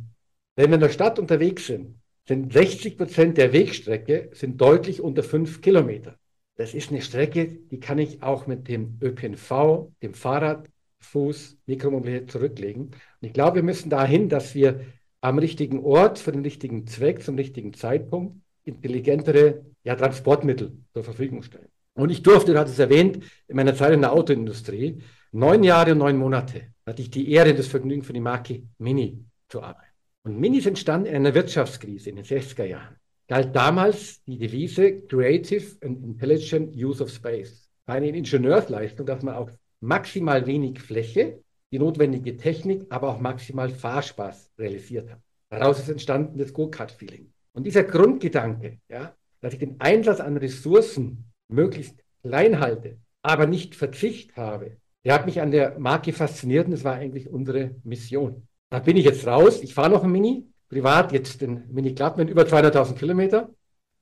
Wenn 0.55 0.69
wir 0.69 0.75
in 0.75 0.81
der 0.81 0.89
Stadt 0.89 1.19
unterwegs 1.19 1.67
sind, 1.67 1.99
sind 2.27 2.53
60 2.53 2.97
Prozent 2.97 3.37
der 3.37 3.53
Wegstrecke 3.53 4.29
sind 4.33 4.61
deutlich 4.61 5.01
unter 5.01 5.23
fünf 5.23 5.61
Kilometer. 5.61 6.18
Das 6.59 6.73
ist 6.73 6.91
eine 6.91 7.01
Strecke, 7.01 7.47
die 7.71 7.79
kann 7.79 7.99
ich 7.99 8.21
auch 8.21 8.45
mit 8.45 8.67
dem 8.67 8.97
ÖPNV, 9.01 9.93
dem 10.03 10.13
Fahrrad, 10.13 10.67
Fuß, 10.99 11.57
Mikromobilität 11.67 12.29
zurücklegen. 12.29 12.87
Und 12.87 12.95
ich 13.21 13.31
glaube, 13.31 13.55
wir 13.55 13.63
müssen 13.63 13.89
dahin, 13.89 14.27
dass 14.27 14.55
wir 14.55 14.81
am 15.21 15.39
richtigen 15.39 15.79
Ort, 15.85 16.19
für 16.19 16.33
den 16.33 16.41
richtigen 16.41 16.85
Zweck, 16.85 17.23
zum 17.23 17.35
richtigen 17.35 17.73
Zeitpunkt 17.73 18.41
intelligentere 18.65 19.61
ja, 19.85 19.95
Transportmittel 19.95 20.77
zur 20.91 21.05
Verfügung 21.05 21.43
stellen. 21.43 21.69
Und 21.93 22.09
ich 22.09 22.23
durfte, 22.23 22.51
du 22.51 22.59
hattest 22.59 22.73
es 22.73 22.79
erwähnt, 22.79 23.23
in 23.47 23.55
meiner 23.55 23.73
Zeit 23.73 23.93
in 23.93 24.01
der 24.01 24.11
Autoindustrie, 24.11 25.01
neun 25.31 25.63
Jahre 25.63 25.93
und 25.93 25.99
neun 25.99 26.17
Monate 26.17 26.73
hatte 26.85 27.01
ich 27.01 27.09
die 27.09 27.31
Ehre, 27.31 27.53
das 27.53 27.67
Vergnügen 27.67 28.03
für 28.03 28.11
die 28.11 28.19
Marke 28.19 28.63
Mini 28.79 29.23
zu 29.47 29.63
arbeiten. 29.63 29.93
Und 30.23 30.37
Mini 30.37 30.57
ist 30.57 30.67
entstanden 30.67 31.07
in 31.07 31.15
einer 31.15 31.33
Wirtschaftskrise 31.33 32.09
in 32.09 32.17
den 32.17 32.25
60er 32.25 32.65
Jahren. 32.65 32.97
Galt 33.29 33.55
damals 33.55 34.21
die 34.25 34.37
Devise 34.37 35.01
Creative 35.07 35.77
and 35.81 36.03
Intelligent 36.03 36.75
Use 36.75 37.01
of 37.01 37.11
Space. 37.11 37.69
Eine 37.85 38.09
Ingenieursleistung, 38.09 39.05
dass 39.05 39.23
man 39.23 39.35
auf 39.35 39.51
maximal 39.79 40.45
wenig 40.45 40.81
Fläche 40.81 41.39
die 41.71 41.79
notwendige 41.79 42.35
Technik, 42.35 42.87
aber 42.89 43.09
auch 43.09 43.19
maximal 43.19 43.69
Fahrspaß 43.69 44.49
realisiert 44.57 45.11
hat. 45.11 45.19
Daraus 45.49 45.79
ist 45.79 45.89
entstanden 45.89 46.39
das 46.39 46.53
Go-Kart-Feeling. 46.53 47.31
Und 47.53 47.65
dieser 47.65 47.83
Grundgedanke, 47.83 48.79
ja, 48.89 49.15
dass 49.41 49.53
ich 49.53 49.59
den 49.59 49.79
Einsatz 49.79 50.19
an 50.19 50.37
Ressourcen 50.37 51.31
möglichst 51.47 52.03
klein 52.23 52.59
halte, 52.59 52.97
aber 53.21 53.45
nicht 53.45 53.75
Verzicht 53.75 54.35
habe, 54.35 54.77
der 55.05 55.13
hat 55.13 55.27
mich 55.27 55.39
an 55.39 55.51
der 55.51 55.77
Marke 55.77 56.13
fasziniert 56.13 56.65
und 56.65 56.71
das 56.71 56.83
war 56.83 56.95
eigentlich 56.95 57.29
unsere 57.29 57.75
Mission. 57.83 58.47
Da 58.71 58.79
bin 58.79 58.97
ich 58.97 59.05
jetzt 59.05 59.25
raus. 59.25 59.61
Ich 59.61 59.73
fahre 59.73 59.91
noch 59.91 60.03
ein 60.03 60.11
Mini, 60.11 60.48
privat 60.69 61.11
jetzt 61.11 61.41
den 61.41 61.63
Mini 61.71 61.93
Clubman, 61.93 62.27
über 62.27 62.43
200.000 62.43 62.95
Kilometer, 62.95 63.49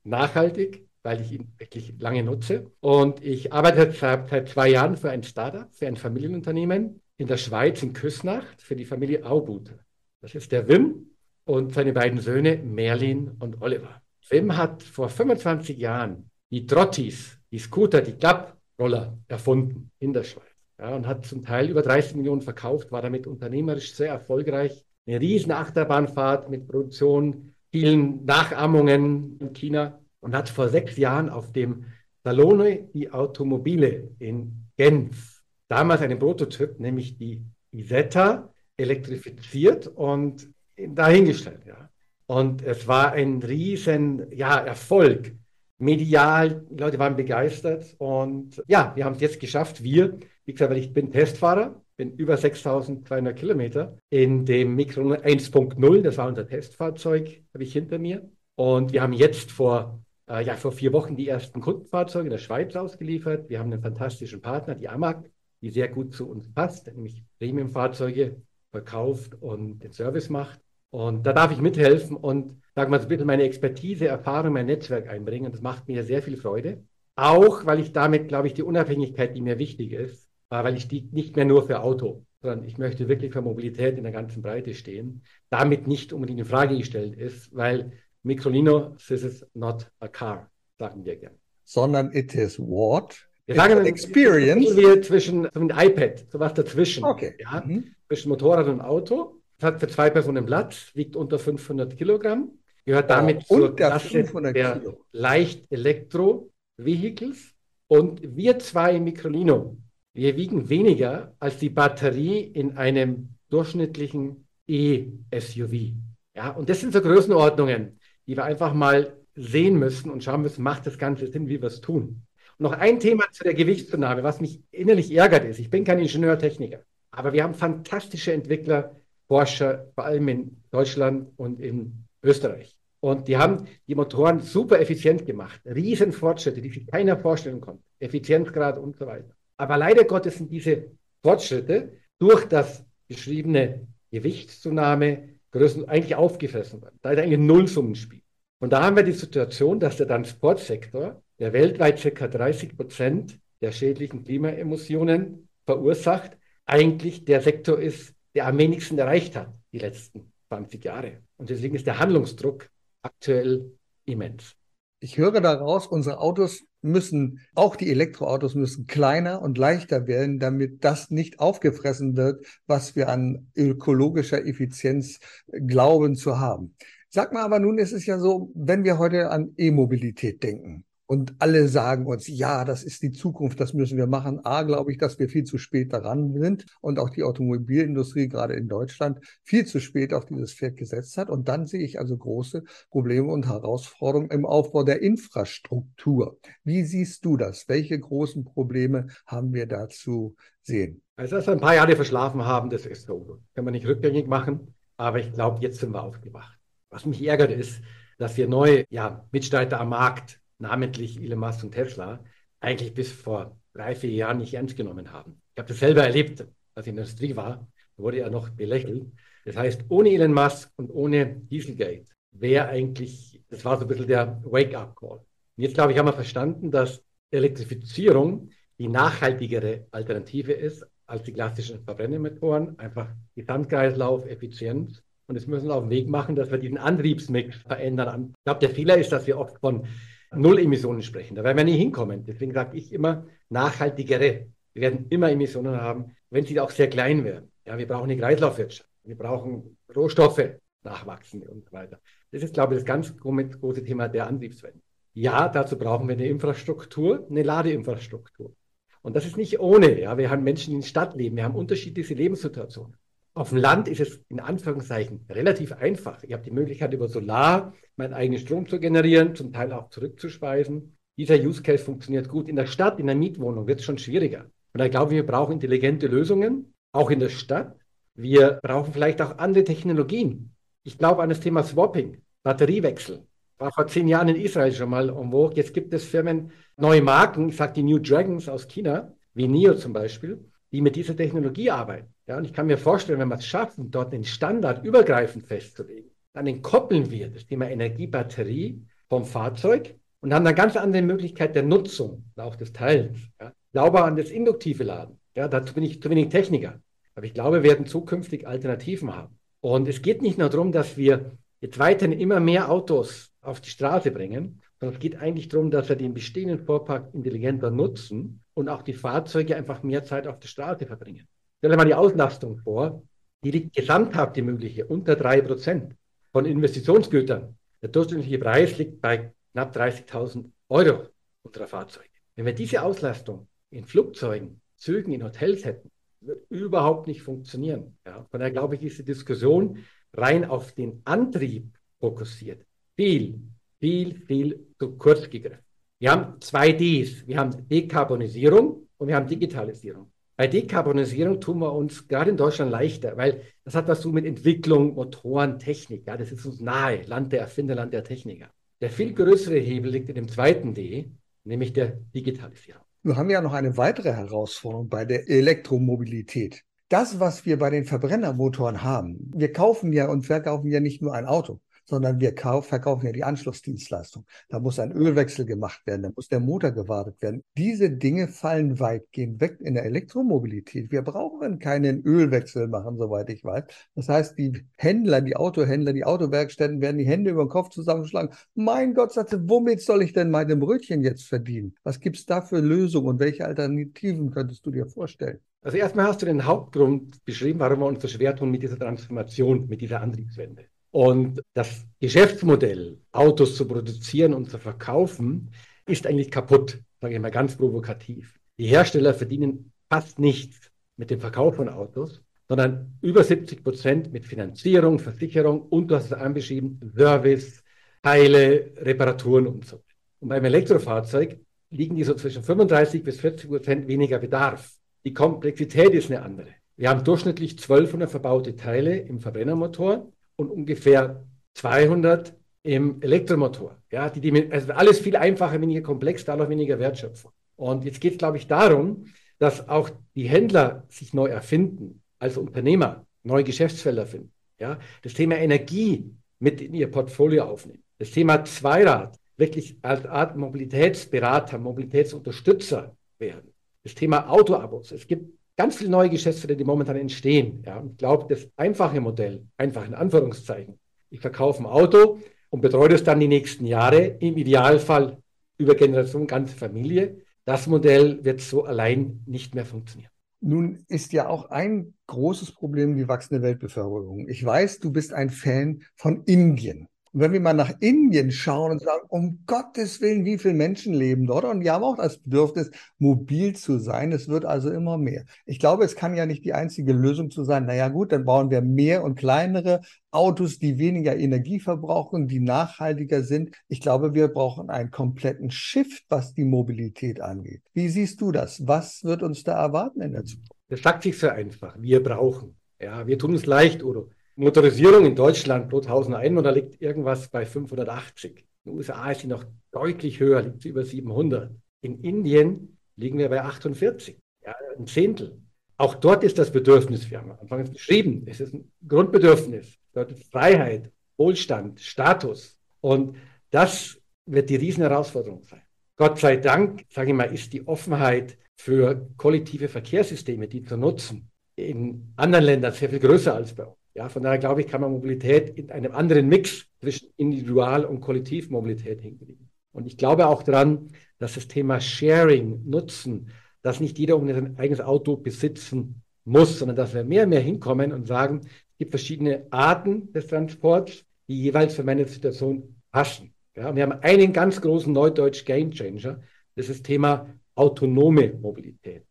nachhaltig, 0.04 0.86
weil 1.02 1.20
ich 1.20 1.32
ihn 1.32 1.52
wirklich 1.58 1.94
lange 1.98 2.22
nutze. 2.22 2.70
Und 2.80 3.24
ich 3.24 3.52
arbeite 3.52 3.92
seit, 3.92 4.28
seit 4.28 4.48
zwei 4.48 4.68
Jahren 4.68 4.96
für 4.96 5.10
ein 5.10 5.22
Startup, 5.22 5.72
für 5.72 5.86
ein 5.86 5.96
Familienunternehmen 5.96 7.00
in 7.16 7.26
der 7.26 7.36
Schweiz, 7.36 7.82
in 7.82 7.92
Küsnacht, 7.92 8.62
für 8.62 8.76
die 8.76 8.84
Familie 8.84 9.24
Aubut. 9.24 9.72
Das 10.20 10.34
ist 10.34 10.52
der 10.52 10.68
Wim 10.68 11.10
und 11.44 11.74
seine 11.74 11.92
beiden 11.92 12.20
Söhne 12.20 12.56
Merlin 12.56 13.32
und 13.38 13.62
Oliver. 13.62 14.02
Wim 14.28 14.56
hat 14.56 14.82
vor 14.82 15.08
25 15.08 15.78
Jahren 15.78 16.30
die 16.50 16.66
Trottis, 16.66 17.38
die 17.50 17.58
Scooter, 17.58 18.02
die 18.02 18.12
Klapproller 18.12 19.18
erfunden 19.28 19.90
in 19.98 20.12
der 20.12 20.24
Schweiz. 20.24 20.44
Ja, 20.78 20.94
und 20.94 21.06
hat 21.06 21.26
zum 21.26 21.42
Teil 21.42 21.70
über 21.70 21.82
30 21.82 22.14
Millionen 22.16 22.40
verkauft, 22.40 22.92
war 22.92 23.02
damit 23.02 23.26
unternehmerisch 23.26 23.94
sehr 23.94 24.12
erfolgreich. 24.12 24.84
Eine 25.08 25.22
riesen 25.22 25.52
Achterbahnfahrt 25.52 26.50
mit 26.50 26.68
Produktion, 26.68 27.54
vielen 27.70 28.26
Nachahmungen 28.26 29.38
in 29.40 29.54
China 29.54 30.00
und 30.20 30.36
hat 30.36 30.50
vor 30.50 30.68
sechs 30.68 30.98
Jahren 30.98 31.30
auf 31.30 31.50
dem 31.52 31.86
Salone 32.24 32.90
di 32.92 33.10
Automobile 33.10 34.10
in 34.18 34.66
Genf 34.76 35.38
damals 35.68 36.02
einen 36.02 36.18
Prototyp, 36.18 36.78
nämlich 36.78 37.16
die 37.16 37.42
Isetta, 37.72 38.52
elektrifiziert 38.76 39.86
und 39.86 40.48
dahingestellt. 40.76 41.64
Ja. 41.66 41.88
Und 42.26 42.62
es 42.62 42.86
war 42.86 43.12
ein 43.12 43.42
riesen 43.42 44.30
ja, 44.32 44.58
Erfolg. 44.58 45.32
Medial, 45.78 46.66
die 46.70 46.76
Leute 46.76 46.98
waren 46.98 47.16
begeistert 47.16 47.94
und 47.98 48.62
ja, 48.66 48.92
wir 48.94 49.04
haben 49.04 49.14
es 49.14 49.20
jetzt 49.20 49.40
geschafft. 49.40 49.82
Wir, 49.82 50.18
wie 50.48 50.54
gesagt, 50.54 50.70
weil 50.70 50.78
ich 50.78 50.94
bin 50.94 51.12
Testfahrer, 51.12 51.84
bin 51.98 52.14
über 52.14 52.38
6200 52.38 53.36
Kilometer 53.36 53.98
in 54.08 54.46
dem 54.46 54.74
Mikro 54.76 55.02
1.0, 55.02 56.00
das 56.00 56.16
war 56.16 56.26
unser 56.26 56.48
Testfahrzeug, 56.48 57.42
habe 57.52 57.64
ich 57.64 57.74
hinter 57.74 57.98
mir. 57.98 58.30
Und 58.54 58.94
wir 58.94 59.02
haben 59.02 59.12
jetzt 59.12 59.52
vor 59.52 60.00
äh, 60.26 60.42
ja, 60.42 60.54
vor 60.54 60.72
vier 60.72 60.94
Wochen 60.94 61.16
die 61.16 61.28
ersten 61.28 61.60
Kundenfahrzeuge 61.60 62.24
in 62.24 62.30
der 62.30 62.38
Schweiz 62.38 62.74
ausgeliefert. 62.76 63.50
Wir 63.50 63.58
haben 63.58 63.70
einen 63.70 63.82
fantastischen 63.82 64.40
Partner, 64.40 64.74
die 64.74 64.88
AMAG, 64.88 65.30
die 65.60 65.68
sehr 65.68 65.88
gut 65.88 66.14
zu 66.14 66.30
uns 66.30 66.50
passt, 66.50 66.86
nämlich 66.86 67.22
Premium-Fahrzeuge 67.38 68.40
verkauft 68.70 69.34
und 69.42 69.80
den 69.80 69.92
Service 69.92 70.30
macht. 70.30 70.60
Und 70.88 71.26
da 71.26 71.34
darf 71.34 71.52
ich 71.52 71.60
mithelfen 71.60 72.16
und 72.16 72.62
sagen 72.74 72.90
wir 72.90 73.00
so 73.00 73.04
ein 73.04 73.08
bisschen 73.08 73.26
meine 73.26 73.42
Expertise, 73.42 74.06
Erfahrung, 74.06 74.54
mein 74.54 74.64
Netzwerk 74.64 75.10
einbringen. 75.10 75.52
Das 75.52 75.60
macht 75.60 75.88
mir 75.88 76.04
sehr 76.04 76.22
viel 76.22 76.38
Freude. 76.38 76.84
Auch, 77.16 77.66
weil 77.66 77.80
ich 77.80 77.92
damit, 77.92 78.28
glaube 78.28 78.46
ich, 78.46 78.54
die 78.54 78.62
Unabhängigkeit, 78.62 79.36
die 79.36 79.42
mir 79.42 79.58
wichtig 79.58 79.92
ist, 79.92 80.27
weil 80.50 80.76
ich 80.76 80.88
die 80.88 81.08
nicht 81.12 81.36
mehr 81.36 81.44
nur 81.44 81.66
für 81.66 81.80
Auto, 81.80 82.24
sondern 82.40 82.64
ich 82.64 82.78
möchte 82.78 83.08
wirklich 83.08 83.32
für 83.32 83.42
Mobilität 83.42 83.96
in 83.96 84.04
der 84.04 84.12
ganzen 84.12 84.42
Breite 84.42 84.74
stehen, 84.74 85.22
damit 85.50 85.86
nicht 85.86 86.12
unbedingt 86.12 86.40
in 86.40 86.44
Frage 86.44 86.76
gestellt 86.76 87.16
ist, 87.16 87.54
weil 87.54 87.92
Microlino, 88.22 88.96
this 89.06 89.22
is 89.22 89.46
not 89.54 89.90
a 90.00 90.08
car, 90.08 90.50
sagen 90.78 91.04
wir 91.04 91.16
gerne. 91.16 91.36
Sondern 91.64 92.12
it 92.12 92.34
is 92.34 92.58
what? 92.58 93.28
Wir 93.46 93.56
sagen 93.56 93.86
Experience. 93.86 94.76
Wir 94.76 95.00
zwischen 95.00 95.46
ein 95.46 95.70
iPad, 95.70 96.26
sowas 96.30 96.52
dazwischen. 96.54 97.04
Okay. 97.04 97.34
Ja, 97.38 97.62
mhm. 97.64 97.94
Zwischen 98.06 98.28
Motorrad 98.28 98.68
und 98.68 98.82
Auto. 98.82 99.40
Es 99.58 99.64
hat 99.64 99.80
für 99.80 99.88
zwei 99.88 100.10
Personen 100.10 100.44
Platz, 100.44 100.90
wiegt 100.94 101.16
unter 101.16 101.38
500 101.38 101.96
Kilogramm, 101.96 102.50
gehört 102.84 103.10
damit 103.10 103.44
oh, 103.48 103.56
zur 103.56 103.76
Klasse 103.76 104.22
der 104.52 104.82
leicht 105.12 105.64
Elektro-Vehicles. 105.70 107.54
Und 107.88 108.36
wir 108.36 108.58
zwei 108.58 109.00
Microlino, 109.00 109.78
wir 110.14 110.36
wiegen 110.36 110.68
weniger 110.68 111.34
als 111.38 111.58
die 111.58 111.70
Batterie 111.70 112.40
in 112.40 112.76
einem 112.76 113.30
durchschnittlichen 113.50 114.46
E-SUV. 114.66 115.94
Ja, 116.34 116.50
und 116.50 116.68
das 116.68 116.80
sind 116.80 116.92
so 116.92 117.00
Größenordnungen 117.00 117.98
die 118.28 118.36
wir 118.36 118.44
einfach 118.44 118.74
mal 118.74 119.16
sehen 119.34 119.78
müssen 119.78 120.10
und 120.10 120.22
schauen 120.22 120.42
müssen, 120.42 120.62
macht 120.62 120.86
das 120.86 120.98
Ganze 120.98 121.26
Sinn, 121.26 121.48
wie 121.48 121.60
wir 121.60 121.68
es 121.68 121.80
tun. 121.80 122.22
Und 122.58 122.62
noch 122.62 122.72
ein 122.72 123.00
Thema 123.00 123.24
zu 123.32 123.42
der 123.42 123.54
Gewichtszunahme, 123.54 124.22
was 124.22 124.40
mich 124.40 124.60
innerlich 124.70 125.10
ärgert 125.16 125.44
ist. 125.44 125.58
Ich 125.58 125.70
bin 125.70 125.84
kein 125.84 125.98
Ingenieurtechniker, 125.98 126.80
aber 127.10 127.32
wir 127.32 127.42
haben 127.42 127.54
fantastische 127.54 128.32
Entwickler, 128.32 128.96
Forscher, 129.26 129.90
vor 129.94 130.04
allem 130.04 130.28
in 130.28 130.62
Deutschland 130.70 131.30
und 131.36 131.60
in 131.60 132.04
Österreich. 132.22 132.76
Und 133.00 133.28
die 133.28 133.36
haben 133.36 133.66
die 133.86 133.94
Motoren 133.94 134.40
super 134.40 134.78
effizient 134.80 135.24
gemacht. 135.24 135.60
Riesen 135.64 136.12
Fortschritte, 136.12 136.60
die 136.60 136.70
sich 136.70 136.86
keiner 136.86 137.16
vorstellen 137.16 137.60
konnte. 137.60 137.82
Effizienzgrad 138.00 138.78
und 138.78 138.96
so 138.96 139.06
weiter. 139.06 139.34
Aber 139.58 139.76
leider 139.76 140.04
Gottes 140.04 140.38
sind 140.38 140.50
diese 140.50 140.92
Fortschritte 141.22 141.92
durch 142.18 142.46
das 142.46 142.84
beschriebene 143.06 143.86
Gewichtszunahme 144.10 145.28
Größen 145.50 145.88
eigentlich 145.88 146.14
aufgefressen 146.14 146.82
werden. 146.82 146.98
Da 147.02 147.10
ist 147.10 147.18
eigentlich 147.18 147.38
ein 147.38 147.46
Nullsummenspiel. 147.46 148.22
Und 148.60 148.72
da 148.72 148.82
haben 148.82 148.96
wir 148.96 149.02
die 149.02 149.12
Situation, 149.12 149.80
dass 149.80 149.96
der 149.96 150.08
Transportsektor, 150.08 151.22
der 151.38 151.52
weltweit 151.52 152.00
ca. 152.02 152.26
30 152.26 152.76
Prozent 152.76 153.38
der 153.60 153.72
schädlichen 153.72 154.24
Klimaemissionen 154.24 155.48
verursacht, 155.64 156.36
eigentlich 156.66 157.24
der 157.24 157.40
Sektor 157.40 157.78
ist, 157.78 158.14
der 158.34 158.46
am 158.46 158.58
wenigsten 158.58 158.98
erreicht 158.98 159.36
hat 159.36 159.52
die 159.72 159.78
letzten 159.78 160.32
20 160.48 160.84
Jahre. 160.84 161.22
Und 161.36 161.50
deswegen 161.50 161.74
ist 161.74 161.86
der 161.86 161.98
Handlungsdruck 161.98 162.68
aktuell 163.02 163.72
immens. 164.04 164.54
Ich 165.00 165.16
höre 165.16 165.40
daraus, 165.40 165.86
unsere 165.86 166.18
Autos 166.18 166.64
müssen, 166.82 167.40
auch 167.54 167.76
die 167.76 167.88
Elektroautos 167.88 168.56
müssen 168.56 168.86
kleiner 168.88 169.40
und 169.42 169.56
leichter 169.56 170.08
werden, 170.08 170.40
damit 170.40 170.84
das 170.84 171.10
nicht 171.10 171.38
aufgefressen 171.38 172.16
wird, 172.16 172.44
was 172.66 172.96
wir 172.96 173.08
an 173.08 173.48
ökologischer 173.56 174.44
Effizienz 174.44 175.20
glauben 175.46 176.16
zu 176.16 176.40
haben. 176.40 176.74
Sag 177.10 177.32
mal 177.32 177.42
aber 177.42 177.60
nun, 177.60 177.78
ist 177.78 177.92
es 177.92 178.06
ja 178.06 178.18
so, 178.18 178.50
wenn 178.54 178.82
wir 178.82 178.98
heute 178.98 179.30
an 179.30 179.54
E-Mobilität 179.56 180.42
denken, 180.42 180.84
und 181.10 181.36
alle 181.38 181.68
sagen 181.68 182.04
uns, 182.04 182.28
ja, 182.28 182.66
das 182.66 182.84
ist 182.84 183.02
die 183.02 183.12
Zukunft, 183.12 183.58
das 183.60 183.72
müssen 183.72 183.96
wir 183.96 184.06
machen. 184.06 184.44
A, 184.44 184.62
glaube 184.62 184.92
ich, 184.92 184.98
dass 184.98 185.18
wir 185.18 185.30
viel 185.30 185.44
zu 185.44 185.56
spät 185.56 185.94
daran 185.94 186.34
sind 186.34 186.66
und 186.82 186.98
auch 186.98 187.08
die 187.08 187.22
Automobilindustrie 187.22 188.28
gerade 188.28 188.52
in 188.52 188.68
Deutschland 188.68 189.18
viel 189.42 189.64
zu 189.64 189.80
spät 189.80 190.12
auf 190.12 190.26
dieses 190.26 190.52
Pferd 190.52 190.76
gesetzt 190.76 191.16
hat. 191.16 191.30
Und 191.30 191.48
dann 191.48 191.66
sehe 191.66 191.80
ich 191.80 191.98
also 191.98 192.14
große 192.14 192.62
Probleme 192.90 193.32
und 193.32 193.46
Herausforderungen 193.46 194.30
im 194.30 194.44
Aufbau 194.44 194.82
der 194.82 195.00
Infrastruktur. 195.00 196.38
Wie 196.62 196.84
siehst 196.84 197.24
du 197.24 197.38
das? 197.38 197.66
Welche 197.70 197.98
großen 197.98 198.44
Probleme 198.44 199.06
haben 199.26 199.54
wir 199.54 199.64
da 199.64 199.88
zu 199.88 200.36
sehen? 200.60 201.00
Also, 201.16 201.36
dass 201.36 201.46
wir 201.46 201.54
ein 201.54 201.60
paar 201.60 201.74
Jahre 201.74 201.96
verschlafen 201.96 202.44
haben, 202.44 202.68
das 202.68 202.84
ist 202.84 203.06
so. 203.06 203.40
Kann 203.54 203.64
man 203.64 203.72
nicht 203.72 203.86
rückgängig 203.86 204.26
machen. 204.26 204.74
Aber 204.98 205.20
ich 205.20 205.32
glaube, 205.32 205.62
jetzt 205.62 205.80
sind 205.80 205.94
wir 205.94 206.02
aufgewacht. 206.02 206.58
Was 206.90 207.06
mich 207.06 207.26
ärgert 207.26 207.50
ist, 207.50 207.80
dass 208.18 208.36
wir 208.36 208.46
neue 208.46 208.84
ja, 208.90 209.26
Mitstreiter 209.32 209.80
am 209.80 209.88
Markt 209.88 210.38
namentlich 210.58 211.20
Elon 211.22 211.38
Musk 211.38 211.64
und 211.64 211.72
Tesla, 211.72 212.22
eigentlich 212.60 212.94
bis 212.94 213.12
vor 213.12 213.56
drei, 213.72 213.94
vier 213.94 214.10
Jahren 214.10 214.38
nicht 214.38 214.54
ernst 214.54 214.76
genommen 214.76 215.12
haben. 215.12 215.40
Ich 215.54 215.60
habe 215.60 215.68
das 215.68 215.78
selber 215.78 216.02
erlebt, 216.02 216.46
als 216.74 216.86
ich 216.86 216.90
in 216.90 216.96
der 216.96 217.04
Industrie 217.04 217.36
war, 217.36 217.68
da 217.96 218.02
wurde 218.02 218.18
er 218.18 218.30
noch 218.30 218.50
belächelt. 218.50 219.06
Das 219.44 219.56
heißt, 219.56 219.84
ohne 219.88 220.10
Elon 220.10 220.32
Musk 220.32 220.70
und 220.76 220.90
ohne 220.90 221.26
Dieselgate 221.26 222.06
wäre 222.32 222.68
eigentlich, 222.68 223.42
das 223.48 223.64
war 223.64 223.76
so 223.76 223.84
ein 223.84 223.88
bisschen 223.88 224.06
der 224.06 224.40
Wake-up-Call. 224.44 225.20
Jetzt, 225.56 225.74
glaube 225.74 225.92
ich, 225.92 225.98
haben 225.98 226.06
wir 226.06 226.12
verstanden, 226.12 226.70
dass 226.70 227.02
Elektrifizierung 227.30 228.50
die 228.78 228.88
nachhaltigere 228.88 229.86
Alternative 229.90 230.52
ist 230.52 230.86
als 231.06 231.22
die 231.24 231.32
klassischen 231.32 231.82
Verbrennermotoren. 231.82 232.78
Einfach 232.78 233.08
Gesamtkreislauf, 233.34 234.26
Effizienz. 234.26 235.02
Und 235.26 235.36
jetzt 235.36 235.48
müssen 235.48 235.68
wir 235.68 235.74
auf 235.74 235.84
den 235.84 235.90
Weg 235.90 236.08
machen, 236.08 236.36
dass 236.36 236.50
wir 236.50 236.58
diesen 236.58 236.78
Antriebsmix 236.78 237.56
verändern. 237.56 238.34
Ich 238.36 238.44
glaube, 238.44 238.60
der 238.60 238.70
Fehler 238.70 238.96
ist, 238.98 239.10
dass 239.10 239.26
wir 239.26 239.38
oft 239.38 239.58
von 239.58 239.86
Null-Emissionen 240.34 241.02
sprechen. 241.02 241.34
Da 241.34 241.44
werden 241.44 241.56
wir 241.56 241.64
nie 241.64 241.76
hinkommen. 241.76 242.24
Deswegen 242.24 242.52
sage 242.52 242.76
ich 242.76 242.92
immer, 242.92 243.26
nachhaltigere. 243.48 244.46
Wir 244.74 244.82
werden 244.82 245.06
immer 245.08 245.30
Emissionen 245.30 245.80
haben, 245.80 246.16
wenn 246.30 246.44
sie 246.44 246.60
auch 246.60 246.70
sehr 246.70 246.88
klein 246.88 247.24
werden. 247.24 247.50
Ja, 247.64 247.78
wir 247.78 247.86
brauchen 247.86 248.10
eine 248.10 248.16
Kreislaufwirtschaft. 248.16 248.88
Wir 249.04 249.16
brauchen 249.16 249.76
Rohstoffe 249.94 250.58
nachwachsen 250.84 251.42
und 251.42 251.64
so 251.64 251.72
weiter. 251.72 251.98
Das 252.30 252.42
ist, 252.42 252.54
glaube 252.54 252.74
ich, 252.74 252.80
das 252.80 252.86
ganz 252.86 253.16
große 253.16 253.82
Thema 253.82 254.08
der 254.08 254.26
Antriebswende. 254.26 254.80
Ja, 255.14 255.48
dazu 255.48 255.78
brauchen 255.78 256.06
wir 256.08 256.14
eine 256.14 256.26
Infrastruktur, 256.26 257.26
eine 257.28 257.42
Ladeinfrastruktur. 257.42 258.54
Und 259.02 259.16
das 259.16 259.24
ist 259.26 259.36
nicht 259.36 259.58
ohne. 259.58 259.98
Ja, 259.98 260.18
wir 260.18 260.30
haben 260.30 260.44
Menschen, 260.44 260.70
die 260.70 260.74
in 260.76 260.80
der 260.82 260.88
Stadt 260.88 261.16
leben. 261.16 261.36
Wir 261.36 261.44
haben 261.44 261.54
unterschiedliche 261.54 262.14
Lebenssituationen. 262.14 262.94
Auf 263.38 263.50
dem 263.50 263.58
Land 263.58 263.86
ist 263.86 264.00
es 264.00 264.20
in 264.30 264.40
Anführungszeichen 264.40 265.24
relativ 265.30 265.70
einfach. 265.70 266.24
Ich 266.24 266.32
habe 266.32 266.42
die 266.42 266.50
Möglichkeit, 266.50 266.92
über 266.92 267.06
Solar 267.06 267.72
meinen 267.94 268.12
eigenen 268.12 268.40
Strom 268.40 268.66
zu 268.66 268.80
generieren, 268.80 269.36
zum 269.36 269.52
Teil 269.52 269.72
auch 269.72 269.90
zurückzuspeisen. 269.90 270.96
Dieser 271.16 271.36
Use 271.36 271.62
Case 271.62 271.84
funktioniert 271.84 272.28
gut. 272.28 272.48
In 272.48 272.56
der 272.56 272.66
Stadt, 272.66 272.98
in 272.98 273.06
der 273.06 273.14
Mietwohnung 273.14 273.68
wird 273.68 273.78
es 273.78 273.84
schon 273.84 273.96
schwieriger. 273.96 274.46
Und 274.72 274.80
da 274.80 274.88
glaube 274.88 275.12
ich, 275.12 275.18
wir 275.18 275.26
brauchen 275.26 275.52
intelligente 275.52 276.08
Lösungen, 276.08 276.74
auch 276.90 277.10
in 277.10 277.20
der 277.20 277.28
Stadt. 277.28 277.76
Wir 278.16 278.58
brauchen 278.60 278.92
vielleicht 278.92 279.22
auch 279.22 279.38
andere 279.38 279.62
Technologien. 279.62 280.50
Ich 280.82 280.98
glaube 280.98 281.22
an 281.22 281.28
das 281.28 281.38
Thema 281.38 281.62
Swapping, 281.62 282.20
Batteriewechsel. 282.42 283.24
War 283.58 283.70
vor 283.70 283.86
zehn 283.86 284.08
Jahren 284.08 284.30
in 284.30 284.36
Israel 284.42 284.72
schon 284.72 284.90
mal 284.90 285.10
en 285.10 285.30
vogue. 285.30 285.54
Jetzt 285.54 285.74
gibt 285.74 285.94
es 285.94 286.02
Firmen, 286.02 286.50
neue 286.76 287.02
Marken, 287.02 287.50
ich 287.50 287.56
sage 287.56 287.74
die 287.74 287.84
New 287.84 288.00
Dragons 288.00 288.48
aus 288.48 288.66
China, 288.66 289.14
wie 289.34 289.46
NIO 289.46 289.74
zum 289.74 289.92
Beispiel, 289.92 290.44
die 290.72 290.80
mit 290.80 290.96
dieser 290.96 291.16
Technologie 291.16 291.70
arbeiten. 291.70 292.12
Ja, 292.28 292.36
und 292.36 292.44
ich 292.44 292.52
kann 292.52 292.66
mir 292.66 292.76
vorstellen, 292.76 293.18
wenn 293.18 293.28
wir 293.28 293.36
es 293.36 293.46
schaffen, 293.46 293.90
dort 293.90 294.12
den 294.12 294.22
Standard 294.22 294.84
übergreifend 294.84 295.46
festzulegen, 295.46 296.10
dann 296.34 296.46
entkoppeln 296.46 297.10
wir 297.10 297.30
das 297.30 297.46
Thema 297.46 297.70
Energiebatterie 297.70 298.82
vom 299.08 299.24
Fahrzeug 299.24 299.94
und 300.20 300.34
haben 300.34 300.46
eine 300.46 300.54
ganz 300.54 300.76
andere 300.76 301.02
Möglichkeit 301.02 301.54
der 301.54 301.62
Nutzung, 301.62 302.24
auch 302.36 302.54
des 302.56 302.74
Teilens. 302.74 303.18
Ja. 303.40 303.52
Glaube 303.72 304.04
an 304.04 304.16
das 304.16 304.28
induktive 304.28 304.84
Laden. 304.84 305.18
Ja, 305.34 305.48
dazu 305.48 305.72
bin 305.72 305.84
ich 305.84 306.02
zu 306.02 306.10
wenig 306.10 306.28
Techniker. 306.28 306.82
Aber 307.14 307.24
ich 307.24 307.32
glaube, 307.32 307.62
wir 307.62 307.70
werden 307.70 307.86
zukünftig 307.86 308.46
Alternativen 308.46 309.16
haben. 309.16 309.38
Und 309.60 309.88
es 309.88 310.02
geht 310.02 310.20
nicht 310.20 310.38
nur 310.38 310.50
darum, 310.50 310.70
dass 310.70 310.98
wir 310.98 311.32
jetzt 311.60 311.78
weiterhin 311.78 312.18
immer 312.18 312.40
mehr 312.40 312.70
Autos 312.70 313.32
auf 313.40 313.60
die 313.60 313.70
Straße 313.70 314.10
bringen, 314.10 314.60
sondern 314.78 314.96
es 314.96 315.00
geht 315.00 315.16
eigentlich 315.16 315.48
darum, 315.48 315.70
dass 315.70 315.88
wir 315.88 315.96
den 315.96 316.12
bestehenden 316.12 316.58
Fuhrpark 316.58 317.14
intelligenter 317.14 317.70
nutzen 317.70 318.42
und 318.54 318.68
auch 318.68 318.82
die 318.82 318.92
Fahrzeuge 318.92 319.56
einfach 319.56 319.82
mehr 319.82 320.04
Zeit 320.04 320.26
auf 320.26 320.38
der 320.38 320.48
Straße 320.48 320.86
verbringen. 320.86 321.26
Stell 321.58 321.70
dir 321.70 321.76
mal 321.76 321.84
die 321.86 321.94
Auslastung 321.94 322.58
vor, 322.58 323.02
die 323.42 323.50
liegt 323.50 323.74
gesamthaft 323.74 324.36
die 324.36 324.42
mögliche 324.42 324.86
unter 324.86 325.14
3% 325.14 325.90
von 326.32 326.44
Investitionsgütern. 326.44 327.56
Der 327.82 327.88
durchschnittliche 327.88 328.38
Preis 328.38 328.78
liegt 328.78 329.00
bei 329.00 329.32
knapp 329.52 329.76
30.000 329.76 330.50
Euro 330.68 331.08
unserer 331.42 331.66
Fahrzeuge. 331.66 332.08
Wenn 332.36 332.46
wir 332.46 332.52
diese 332.52 332.82
Auslastung 332.82 333.48
in 333.70 333.84
Flugzeugen, 333.84 334.60
Zügen, 334.76 335.12
in 335.12 335.24
Hotels 335.24 335.64
hätten, 335.64 335.90
wird 336.20 336.48
überhaupt 336.48 337.08
nicht 337.08 337.22
funktionieren. 337.22 337.96
Ja, 338.06 338.24
von 338.30 338.38
daher 338.38 338.52
glaube 338.52 338.76
ich, 338.76 338.82
ist 338.82 338.98
die 338.98 339.04
Diskussion 339.04 339.84
rein 340.12 340.44
auf 340.44 340.72
den 340.72 341.02
Antrieb 341.04 341.72
fokussiert. 341.98 342.64
Viel, 342.96 343.40
viel, 343.80 344.14
viel 344.14 344.66
zu 344.78 344.96
kurz 344.96 345.28
gegriffen. 345.28 345.64
Wir 345.98 346.12
haben 346.12 346.40
zwei 346.40 346.70
Ds. 346.70 347.26
Wir 347.26 347.38
haben 347.38 347.66
Dekarbonisierung 347.66 348.88
und 348.96 349.08
wir 349.08 349.16
haben 349.16 349.26
Digitalisierung. 349.26 350.12
Bei 350.38 350.46
Dekarbonisierung 350.46 351.40
tun 351.40 351.58
wir 351.58 351.72
uns 351.72 352.06
gerade 352.06 352.30
in 352.30 352.36
Deutschland 352.36 352.70
leichter, 352.70 353.16
weil 353.16 353.42
das 353.64 353.74
hat 353.74 353.88
was 353.88 354.02
so 354.02 354.12
mit 354.12 354.24
Entwicklung, 354.24 354.94
Motoren, 354.94 355.58
Technik. 355.58 356.06
Ja, 356.06 356.16
das 356.16 356.30
ist 356.30 356.46
uns 356.46 356.60
nahe, 356.60 357.02
Land 357.06 357.32
der 357.32 357.40
Erfinder, 357.40 357.74
Land 357.74 357.92
der 357.92 358.04
Techniker. 358.04 358.46
Der 358.80 358.90
viel 358.90 359.12
größere 359.14 359.58
Hebel 359.58 359.90
liegt 359.90 360.08
in 360.08 360.14
dem 360.14 360.28
zweiten 360.28 360.74
D, 360.74 361.10
nämlich 361.42 361.72
der 361.72 361.98
Digitalisierung. 362.14 362.82
Wir 363.02 363.16
haben 363.16 363.30
ja 363.30 363.40
noch 363.40 363.52
eine 363.52 363.76
weitere 363.76 364.12
Herausforderung 364.12 364.88
bei 364.88 365.04
der 365.04 365.28
Elektromobilität. 365.28 366.62
Das, 366.88 367.18
was 367.18 367.44
wir 367.44 367.58
bei 367.58 367.70
den 367.70 367.84
Verbrennermotoren 367.84 368.84
haben, 368.84 369.32
wir 369.34 369.52
kaufen 369.52 369.92
ja 369.92 370.08
und 370.08 370.22
verkaufen 370.22 370.70
ja 370.70 370.78
nicht 370.78 371.02
nur 371.02 371.14
ein 371.14 371.26
Auto 371.26 371.60
sondern 371.88 372.20
wir 372.20 372.34
verkaufen 372.36 373.06
ja 373.06 373.12
die 373.12 373.24
Anschlussdienstleistung. 373.24 374.26
Da 374.48 374.60
muss 374.60 374.78
ein 374.78 374.92
Ölwechsel 374.92 375.46
gemacht 375.46 375.80
werden, 375.86 376.02
da 376.02 376.10
muss 376.14 376.28
der 376.28 376.40
Motor 376.40 376.72
gewartet 376.72 377.20
werden. 377.22 377.42
Diese 377.56 377.90
Dinge 377.90 378.28
fallen 378.28 378.78
weitgehend 378.78 379.40
weg 379.40 379.58
in 379.60 379.74
der 379.74 379.84
Elektromobilität. 379.84 380.92
Wir 380.92 381.02
brauchen 381.02 381.58
keinen 381.58 382.02
Ölwechsel 382.04 382.68
machen, 382.68 382.98
soweit 382.98 383.30
ich 383.30 383.42
weiß. 383.42 383.64
Das 383.94 384.08
heißt, 384.08 384.38
die 384.38 384.66
Händler, 384.76 385.22
die 385.22 385.36
Autohändler, 385.36 385.92
die 385.94 386.04
Autowerkstätten 386.04 386.80
werden 386.80 386.98
die 386.98 387.06
Hände 387.06 387.30
über 387.30 387.44
den 387.44 387.50
Kopf 387.50 387.70
zusammenschlagen. 387.70 388.34
Mein 388.54 388.92
Gott, 388.94 389.12
sagte, 389.12 389.48
womit 389.48 389.80
soll 389.80 390.02
ich 390.02 390.12
denn 390.12 390.30
meine 390.30 390.56
Brötchen 390.56 391.02
jetzt 391.02 391.26
verdienen? 391.26 391.74
Was 391.84 392.00
gibt 392.00 392.16
es 392.16 392.26
da 392.26 392.42
für 392.42 392.60
Lösungen 392.60 393.08
und 393.08 393.20
welche 393.20 393.46
Alternativen 393.46 394.30
könntest 394.30 394.66
du 394.66 394.70
dir 394.70 394.86
vorstellen? 394.86 395.40
Also 395.62 395.76
erstmal 395.76 396.06
hast 396.06 396.22
du 396.22 396.26
den 396.26 396.44
Hauptgrund 396.44 397.24
beschrieben, 397.24 397.58
warum 397.58 397.80
wir 397.80 397.86
uns 397.86 398.02
so 398.02 398.08
schwer 398.08 398.36
tun 398.36 398.50
mit 398.50 398.62
dieser 398.62 398.78
Transformation, 398.78 399.66
mit 399.68 399.80
dieser 399.80 400.00
Antriebswende. 400.00 400.66
Und 400.90 401.42
das 401.54 401.84
Geschäftsmodell, 402.00 402.98
Autos 403.12 403.56
zu 403.56 403.66
produzieren 403.68 404.34
und 404.34 404.50
zu 404.50 404.58
verkaufen, 404.58 405.52
ist 405.86 406.06
eigentlich 406.06 406.30
kaputt, 406.30 406.78
sage 407.00 407.14
ich 407.14 407.20
mal 407.20 407.30
ganz 407.30 407.56
provokativ. 407.56 408.38
Die 408.58 408.66
Hersteller 408.66 409.14
verdienen 409.14 409.72
fast 409.90 410.18
nichts 410.18 410.70
mit 410.96 411.10
dem 411.10 411.20
Verkauf 411.20 411.56
von 411.56 411.68
Autos, 411.68 412.22
sondern 412.48 412.98
über 413.02 413.22
70 413.22 413.62
Prozent 413.62 414.12
mit 414.12 414.26
Finanzierung, 414.26 414.98
Versicherung 414.98 415.62
und, 415.62 415.88
du 415.88 415.96
hast 415.96 416.06
es 416.06 416.12
anbeschrieben, 416.12 416.80
Service, 416.96 417.62
Teile, 418.02 418.72
Reparaturen 418.78 419.46
und 419.46 419.66
so. 419.66 419.82
Und 420.20 420.30
beim 420.30 420.44
Elektrofahrzeug 420.44 421.38
liegen 421.70 421.96
die 421.96 422.04
so 422.04 422.14
zwischen 422.14 422.42
35 422.42 423.02
bis 423.02 423.20
40 423.20 423.50
Prozent 423.50 423.88
weniger 423.88 424.18
Bedarf. 424.18 424.76
Die 425.04 425.12
Komplexität 425.12 425.90
ist 425.90 426.10
eine 426.10 426.22
andere. 426.22 426.48
Wir 426.76 426.88
haben 426.88 427.04
durchschnittlich 427.04 427.52
1200 427.52 428.10
verbaute 428.10 428.56
Teile 428.56 428.96
im 428.98 429.20
Verbrennermotor 429.20 430.10
und 430.38 430.50
ungefähr 430.50 431.24
200 431.54 432.34
im 432.62 433.02
Elektromotor. 433.02 433.76
Ja, 433.90 434.08
die, 434.08 434.20
die, 434.20 434.52
also 434.52 434.72
alles 434.72 435.00
viel 435.00 435.16
einfacher, 435.16 435.60
weniger 435.60 435.82
komplex, 435.82 436.24
dadurch 436.24 436.48
weniger 436.48 436.78
Wertschöpfung. 436.78 437.32
Und 437.56 437.84
jetzt 437.84 438.00
geht 438.00 438.12
es, 438.12 438.18
glaube 438.18 438.36
ich, 438.36 438.46
darum, 438.46 439.06
dass 439.38 439.68
auch 439.68 439.90
die 440.14 440.28
Händler 440.28 440.84
sich 440.88 441.12
neu 441.12 441.26
erfinden, 441.26 442.02
als 442.18 442.36
Unternehmer 442.36 443.06
neue 443.22 443.44
Geschäftsfelder 443.44 444.06
finden. 444.06 444.32
Ja, 444.58 444.78
das 445.02 445.14
Thema 445.14 445.36
Energie 445.36 446.10
mit 446.40 446.60
in 446.60 446.74
ihr 446.74 446.90
Portfolio 446.90 447.44
aufnehmen. 447.44 447.82
Das 447.98 448.10
Thema 448.10 448.44
Zweirad 448.44 449.18
wirklich 449.36 449.76
als 449.82 450.04
Art 450.06 450.36
Mobilitätsberater, 450.36 451.58
Mobilitätsunterstützer 451.58 452.96
werden. 453.18 453.52
Das 453.84 453.94
Thema 453.94 454.28
Autoabos. 454.28 454.92
Es 454.92 455.06
gibt 455.06 455.37
ganz 455.58 455.76
viele 455.76 455.90
neue 455.90 456.08
Geschäftsfelder, 456.08 456.54
die 456.54 456.64
momentan 456.64 456.96
entstehen. 456.96 457.62
Ja, 457.66 457.84
ich 457.84 457.98
glaube, 457.98 458.32
das 458.32 458.48
einfache 458.56 459.00
Modell, 459.00 459.44
einfach 459.56 459.86
in 459.86 459.94
Anführungszeichen, 459.94 460.78
ich 461.10 461.20
verkaufe 461.20 461.62
ein 461.62 461.66
Auto 461.66 462.20
und 462.48 462.60
betreue 462.60 462.90
das 462.90 463.02
dann 463.02 463.20
die 463.20 463.28
nächsten 463.28 463.66
Jahre, 463.66 463.98
im 464.20 464.36
Idealfall 464.36 465.18
über 465.58 465.74
Generation, 465.74 466.26
ganze 466.26 466.56
Familie. 466.56 467.18
Das 467.44 467.66
Modell 467.66 468.24
wird 468.24 468.40
so 468.40 468.64
allein 468.64 469.20
nicht 469.26 469.54
mehr 469.54 469.66
funktionieren. 469.66 470.12
Nun 470.40 470.84
ist 470.86 471.12
ja 471.12 471.28
auch 471.28 471.50
ein 471.50 471.94
großes 472.06 472.52
Problem 472.52 472.96
die 472.96 473.08
wachsende 473.08 473.42
Weltbevölkerung. 473.42 474.28
Ich 474.28 474.44
weiß, 474.44 474.78
du 474.78 474.92
bist 474.92 475.12
ein 475.12 475.30
Fan 475.30 475.82
von 475.96 476.22
Indien. 476.24 476.86
Und 477.18 477.24
wenn 477.24 477.32
wir 477.32 477.40
mal 477.40 477.52
nach 477.52 477.72
Indien 477.80 478.30
schauen 478.30 478.70
und 478.70 478.80
sagen, 478.80 479.04
um 479.08 479.42
Gottes 479.44 480.00
Willen, 480.00 480.24
wie 480.24 480.38
viele 480.38 480.54
Menschen 480.54 480.94
leben 480.94 481.26
dort? 481.26 481.46
Und 481.46 481.62
die 481.62 481.70
haben 481.72 481.82
auch 481.82 481.96
das 481.96 482.18
Bedürfnis, 482.18 482.70
mobil 482.98 483.56
zu 483.56 483.80
sein. 483.80 484.12
Es 484.12 484.28
wird 484.28 484.44
also 484.44 484.70
immer 484.70 484.98
mehr. 484.98 485.24
Ich 485.44 485.58
glaube, 485.58 485.84
es 485.84 485.96
kann 485.96 486.14
ja 486.14 486.26
nicht 486.26 486.44
die 486.44 486.54
einzige 486.54 486.92
Lösung 486.92 487.32
zu 487.32 487.42
sein. 487.42 487.66
Naja, 487.66 487.88
gut, 487.88 488.12
dann 488.12 488.24
bauen 488.24 488.52
wir 488.52 488.60
mehr 488.60 489.02
und 489.02 489.16
kleinere 489.16 489.80
Autos, 490.12 490.60
die 490.60 490.78
weniger 490.78 491.16
Energie 491.16 491.58
verbrauchen, 491.58 492.28
die 492.28 492.38
nachhaltiger 492.38 493.24
sind. 493.24 493.50
Ich 493.66 493.80
glaube, 493.80 494.14
wir 494.14 494.28
brauchen 494.28 494.70
einen 494.70 494.92
kompletten 494.92 495.50
Shift, 495.50 496.04
was 496.08 496.34
die 496.34 496.44
Mobilität 496.44 497.20
angeht. 497.20 497.62
Wie 497.74 497.88
siehst 497.88 498.20
du 498.20 498.30
das? 498.30 498.64
Was 498.64 499.02
wird 499.02 499.24
uns 499.24 499.42
da 499.42 499.60
erwarten 499.60 500.02
in 500.02 500.12
der 500.12 500.22
Zukunft? 500.22 500.52
Das 500.68 500.82
sagt 500.82 501.02
sich 501.02 501.18
so 501.18 501.28
einfach. 501.28 501.74
Wir 501.80 502.00
brauchen. 502.00 502.54
Ja, 502.80 503.08
wir 503.08 503.18
tun 503.18 503.34
es 503.34 503.44
leicht, 503.44 503.82
Udo. 503.82 504.08
Motorisierung 504.38 505.04
in 505.04 505.16
Deutschland 505.16 505.68
pro 505.68 505.80
1000 505.80 506.14
Einwohner 506.14 506.52
liegt 506.52 506.80
irgendwas 506.80 507.28
bei 507.28 507.44
580. 507.44 508.46
In 508.64 508.70
den 508.70 508.76
USA 508.76 509.10
ist 509.10 509.22
sie 509.22 509.26
noch 509.26 509.44
deutlich 509.72 510.20
höher, 510.20 510.42
liegt 510.42 510.62
sie 510.62 510.68
über 510.68 510.84
700. 510.84 511.50
In 511.80 512.00
Indien 512.02 512.78
liegen 512.94 513.18
wir 513.18 513.28
bei 513.28 513.42
48, 513.42 514.16
ja, 514.46 514.54
ein 514.78 514.86
Zehntel. 514.86 515.42
Auch 515.76 515.96
dort 515.96 516.22
ist 516.22 516.38
das 516.38 516.52
Bedürfnis, 516.52 517.10
wir 517.10 517.18
haben 517.18 517.32
am 517.32 517.38
Anfang 517.40 517.72
beschrieben, 517.72 518.26
es 518.26 518.38
ist 518.38 518.54
ein 518.54 518.70
Grundbedürfnis. 518.86 519.76
Dort 519.92 520.12
ist 520.12 520.30
Freiheit, 520.30 520.92
Wohlstand, 521.16 521.80
Status. 521.80 522.56
Und 522.80 523.16
das 523.50 524.00
wird 524.24 524.50
die 524.50 524.56
Riesenherausforderung 524.56 525.42
sein. 525.42 525.62
Gott 525.96 526.20
sei 526.20 526.36
Dank, 526.36 526.84
sage 526.90 527.10
ich 527.10 527.16
mal, 527.16 527.34
ist 527.34 527.52
die 527.52 527.66
Offenheit 527.66 528.38
für 528.54 529.08
kollektive 529.16 529.66
Verkehrssysteme, 529.66 530.46
die 530.46 530.62
zu 530.62 530.76
nutzen, 530.76 531.28
in 531.56 532.12
anderen 532.14 532.44
Ländern 532.44 532.72
sehr 532.72 532.88
viel 532.88 533.00
größer 533.00 533.34
als 533.34 533.52
bei 533.52 533.64
uns. 533.64 533.77
Ja, 533.98 534.08
von 534.08 534.22
daher 534.22 534.38
glaube 534.38 534.60
ich, 534.60 534.68
kann 534.68 534.80
man 534.80 534.92
Mobilität 534.92 535.58
in 535.58 535.72
einem 535.72 535.90
anderen 535.90 536.28
Mix 536.28 536.68
zwischen 536.78 537.08
Individual- 537.16 537.84
und 537.84 538.00
Kollektivmobilität 538.00 539.00
hinkriegen. 539.00 539.50
Und 539.72 539.88
ich 539.88 539.96
glaube 539.96 540.28
auch 540.28 540.44
daran, 540.44 540.86
dass 541.18 541.34
das 541.34 541.48
Thema 541.48 541.80
Sharing, 541.80 542.62
Nutzen, 542.64 543.32
dass 543.60 543.80
nicht 543.80 543.98
jeder 543.98 544.14
um 544.14 544.28
sein 544.28 544.56
eigenes 544.56 544.80
Auto 544.80 545.16
besitzen 545.16 546.00
muss, 546.24 546.60
sondern 546.60 546.76
dass 546.76 546.94
wir 546.94 547.02
mehr 547.02 547.24
und 547.24 547.30
mehr 547.30 547.40
hinkommen 547.40 547.92
und 547.92 548.06
sagen, 548.06 548.42
es 548.44 548.78
gibt 548.78 548.92
verschiedene 548.92 549.48
Arten 549.50 550.12
des 550.12 550.28
Transports, 550.28 551.04
die 551.26 551.42
jeweils 551.42 551.74
für 551.74 551.82
meine 551.82 552.06
Situation 552.06 552.76
passen. 552.92 553.34
Ja, 553.56 553.74
wir 553.74 553.82
haben 553.82 554.00
einen 554.00 554.32
ganz 554.32 554.60
großen 554.60 554.92
neudeutsch 554.92 555.44
Game 555.44 555.72
Changer, 555.72 556.20
das 556.54 556.68
ist 556.68 556.70
das 556.70 556.82
Thema 556.84 557.34
autonome 557.56 558.32
Mobilität, 558.34 559.02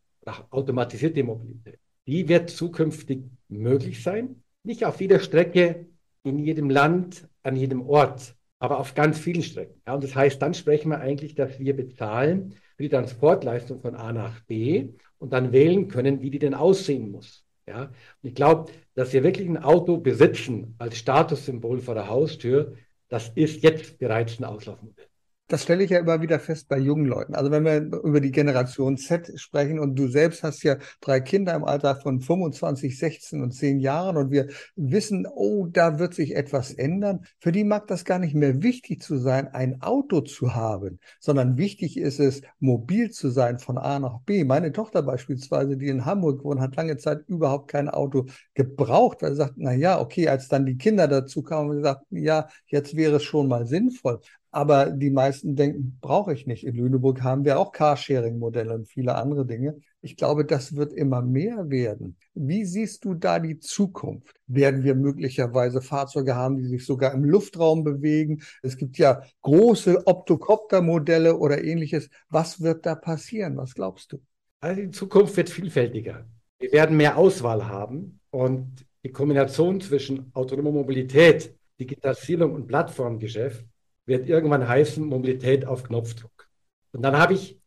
automatisierte 0.49 1.25
Mobilität. 1.25 1.77
Die 2.07 2.29
wird 2.29 2.49
zukünftig 2.49 3.25
möglich 3.49 4.01
sein. 4.01 4.43
Nicht 4.67 4.83
auf 4.83 4.99
jeder 4.99 5.21
Strecke, 5.21 5.85
in 6.23 6.39
jedem 6.39 6.69
Land, 6.69 7.25
an 7.41 7.55
jedem 7.55 7.87
Ort, 7.87 8.35
aber 8.59 8.79
auf 8.79 8.95
ganz 8.95 9.17
vielen 9.17 9.41
Strecken. 9.41 9.81
Ja, 9.87 9.93
und 9.93 10.03
das 10.03 10.13
heißt, 10.13 10.41
dann 10.41 10.53
sprechen 10.53 10.89
wir 10.89 10.99
eigentlich, 10.99 11.35
dass 11.35 11.57
wir 11.57 11.73
bezahlen 11.73 12.53
für 12.75 12.83
die 12.83 12.89
Transportleistung 12.89 13.79
von 13.79 13.95
A 13.95 14.11
nach 14.11 14.41
B 14.41 14.89
und 15.19 15.31
dann 15.31 15.53
wählen 15.53 15.87
können, 15.87 16.21
wie 16.21 16.31
die 16.31 16.39
denn 16.39 16.53
aussehen 16.53 17.11
muss. 17.11 17.45
Ja, 17.65 17.83
und 17.83 17.93
ich 18.23 18.35
glaube, 18.35 18.69
dass 18.93 19.13
wir 19.13 19.23
wirklich 19.23 19.47
ein 19.47 19.63
Auto 19.63 19.95
besitzen 19.99 20.75
als 20.79 20.97
Statussymbol 20.97 21.79
vor 21.79 21.93
der 21.93 22.09
Haustür, 22.09 22.73
das 23.07 23.31
ist 23.35 23.63
jetzt 23.63 23.97
bereits 23.99 24.37
ein 24.37 24.43
Auslaufmodell. 24.43 25.07
Das 25.49 25.63
stelle 25.63 25.83
ich 25.83 25.91
ja 25.91 25.99
immer 25.99 26.21
wieder 26.21 26.39
fest 26.39 26.67
bei 26.67 26.77
jungen 26.77 27.05
Leuten. 27.05 27.33
Also 27.33 27.51
wenn 27.51 27.63
wir 27.63 27.77
über 27.77 28.19
die 28.19 28.31
Generation 28.31 28.97
Z 28.97 29.31
sprechen 29.39 29.79
und 29.79 29.95
du 29.95 30.09
selbst 30.09 30.43
hast 30.43 30.61
ja 30.63 30.75
drei 30.99 31.21
Kinder 31.21 31.55
im 31.55 31.63
Alter 31.63 31.95
von 31.95 32.19
25, 32.19 32.97
16 32.97 33.41
und 33.41 33.51
10 33.51 33.79
Jahren 33.79 34.17
und 34.17 34.29
wir 34.31 34.47
wissen, 34.75 35.25
oh, 35.25 35.67
da 35.67 35.99
wird 35.99 36.13
sich 36.13 36.35
etwas 36.35 36.73
ändern. 36.73 37.21
Für 37.39 37.53
die 37.53 37.63
mag 37.63 37.87
das 37.87 38.03
gar 38.03 38.19
nicht 38.19 38.35
mehr 38.35 38.61
wichtig 38.61 39.01
zu 39.01 39.17
sein, 39.17 39.47
ein 39.47 39.81
Auto 39.81 40.19
zu 40.19 40.53
haben, 40.53 40.99
sondern 41.21 41.57
wichtig 41.57 41.97
ist 41.97 42.19
es, 42.19 42.41
mobil 42.59 43.11
zu 43.11 43.29
sein 43.29 43.57
von 43.59 43.77
A 43.77 43.99
nach 43.99 44.19
B. 44.25 44.43
Meine 44.43 44.73
Tochter 44.73 45.01
beispielsweise, 45.01 45.77
die 45.77 45.87
in 45.87 46.03
Hamburg 46.03 46.43
wohnt, 46.43 46.59
hat 46.59 46.75
lange 46.75 46.97
Zeit 46.97 47.21
überhaupt 47.27 47.69
kein 47.69 47.87
Auto 47.87 48.25
gebraucht, 48.53 49.21
weil 49.21 49.31
sie 49.31 49.37
sagt, 49.37 49.53
na 49.55 49.71
ja, 49.73 49.99
okay, 50.01 50.27
als 50.27 50.49
dann 50.49 50.65
die 50.65 50.77
Kinder 50.77 51.07
dazu 51.07 51.41
kamen 51.41 51.69
und 51.69 51.77
gesagt, 51.77 52.03
ja, 52.09 52.49
jetzt 52.65 52.97
wäre 52.97 53.15
es 53.15 53.23
schon 53.23 53.47
mal 53.47 53.65
sinnvoll. 53.65 54.19
Aber 54.51 54.91
die 54.91 55.09
meisten 55.09 55.55
denken, 55.55 55.97
brauche 56.01 56.33
ich 56.33 56.47
nicht. 56.47 56.65
In 56.65 56.75
Lüneburg 56.75 57.21
haben 57.21 57.43
wir 57.43 57.59
auch 57.59 57.71
Carsharing-Modelle 57.71 58.73
und 58.73 58.87
viele 58.87 59.15
andere 59.15 59.45
Dinge. 59.45 59.79
Ich 60.01 60.15
glaube, 60.15 60.45
das 60.45 60.75
wird 60.75 60.93
immer 60.93 61.21
mehr 61.21 61.69
werden. 61.69 62.17
Wie 62.33 62.63
siehst 62.63 63.03
du 63.03 63.13
da 63.13 63.39
die 63.39 63.59
Zukunft? 63.59 64.35
Werden 64.47 64.83
wir 64.83 64.95
möglicherweise 64.95 65.81
Fahrzeuge 65.81 66.35
haben, 66.35 66.57
die 66.57 66.65
sich 66.65 66.85
sogar 66.85 67.13
im 67.13 67.25
Luftraum 67.25 67.83
bewegen? 67.83 68.41
Es 68.61 68.77
gibt 68.77 68.97
ja 68.97 69.21
große 69.41 70.07
Optokopter-Modelle 70.07 71.37
oder 71.37 71.63
ähnliches. 71.63 72.09
Was 72.29 72.61
wird 72.61 72.85
da 72.85 72.95
passieren? 72.95 73.57
Was 73.57 73.75
glaubst 73.75 74.13
du? 74.13 74.21
Also 74.61 74.81
die 74.81 74.91
Zukunft 74.91 75.35
wird 75.35 75.49
vielfältiger. 75.49 76.25
Wir 76.59 76.71
werden 76.71 76.97
mehr 76.97 77.17
Auswahl 77.17 77.67
haben 77.67 78.19
und 78.31 78.85
die 79.03 79.11
Kombination 79.11 79.79
zwischen 79.81 80.31
autonomer 80.33 80.71
Mobilität, 80.71 81.55
Digitalisierung 81.79 82.55
und 82.55 82.67
Plattformgeschäft 82.67 83.63
wird 84.07 84.27
irgendwann 84.27 84.67
heißen 84.67 85.05
Mobilität 85.05 85.65
auf 85.65 85.83
Knopfdruck. 85.83 86.49
Und 86.93 87.03
dann 87.03 87.17
habe 87.17 87.33
ich, 87.33 87.59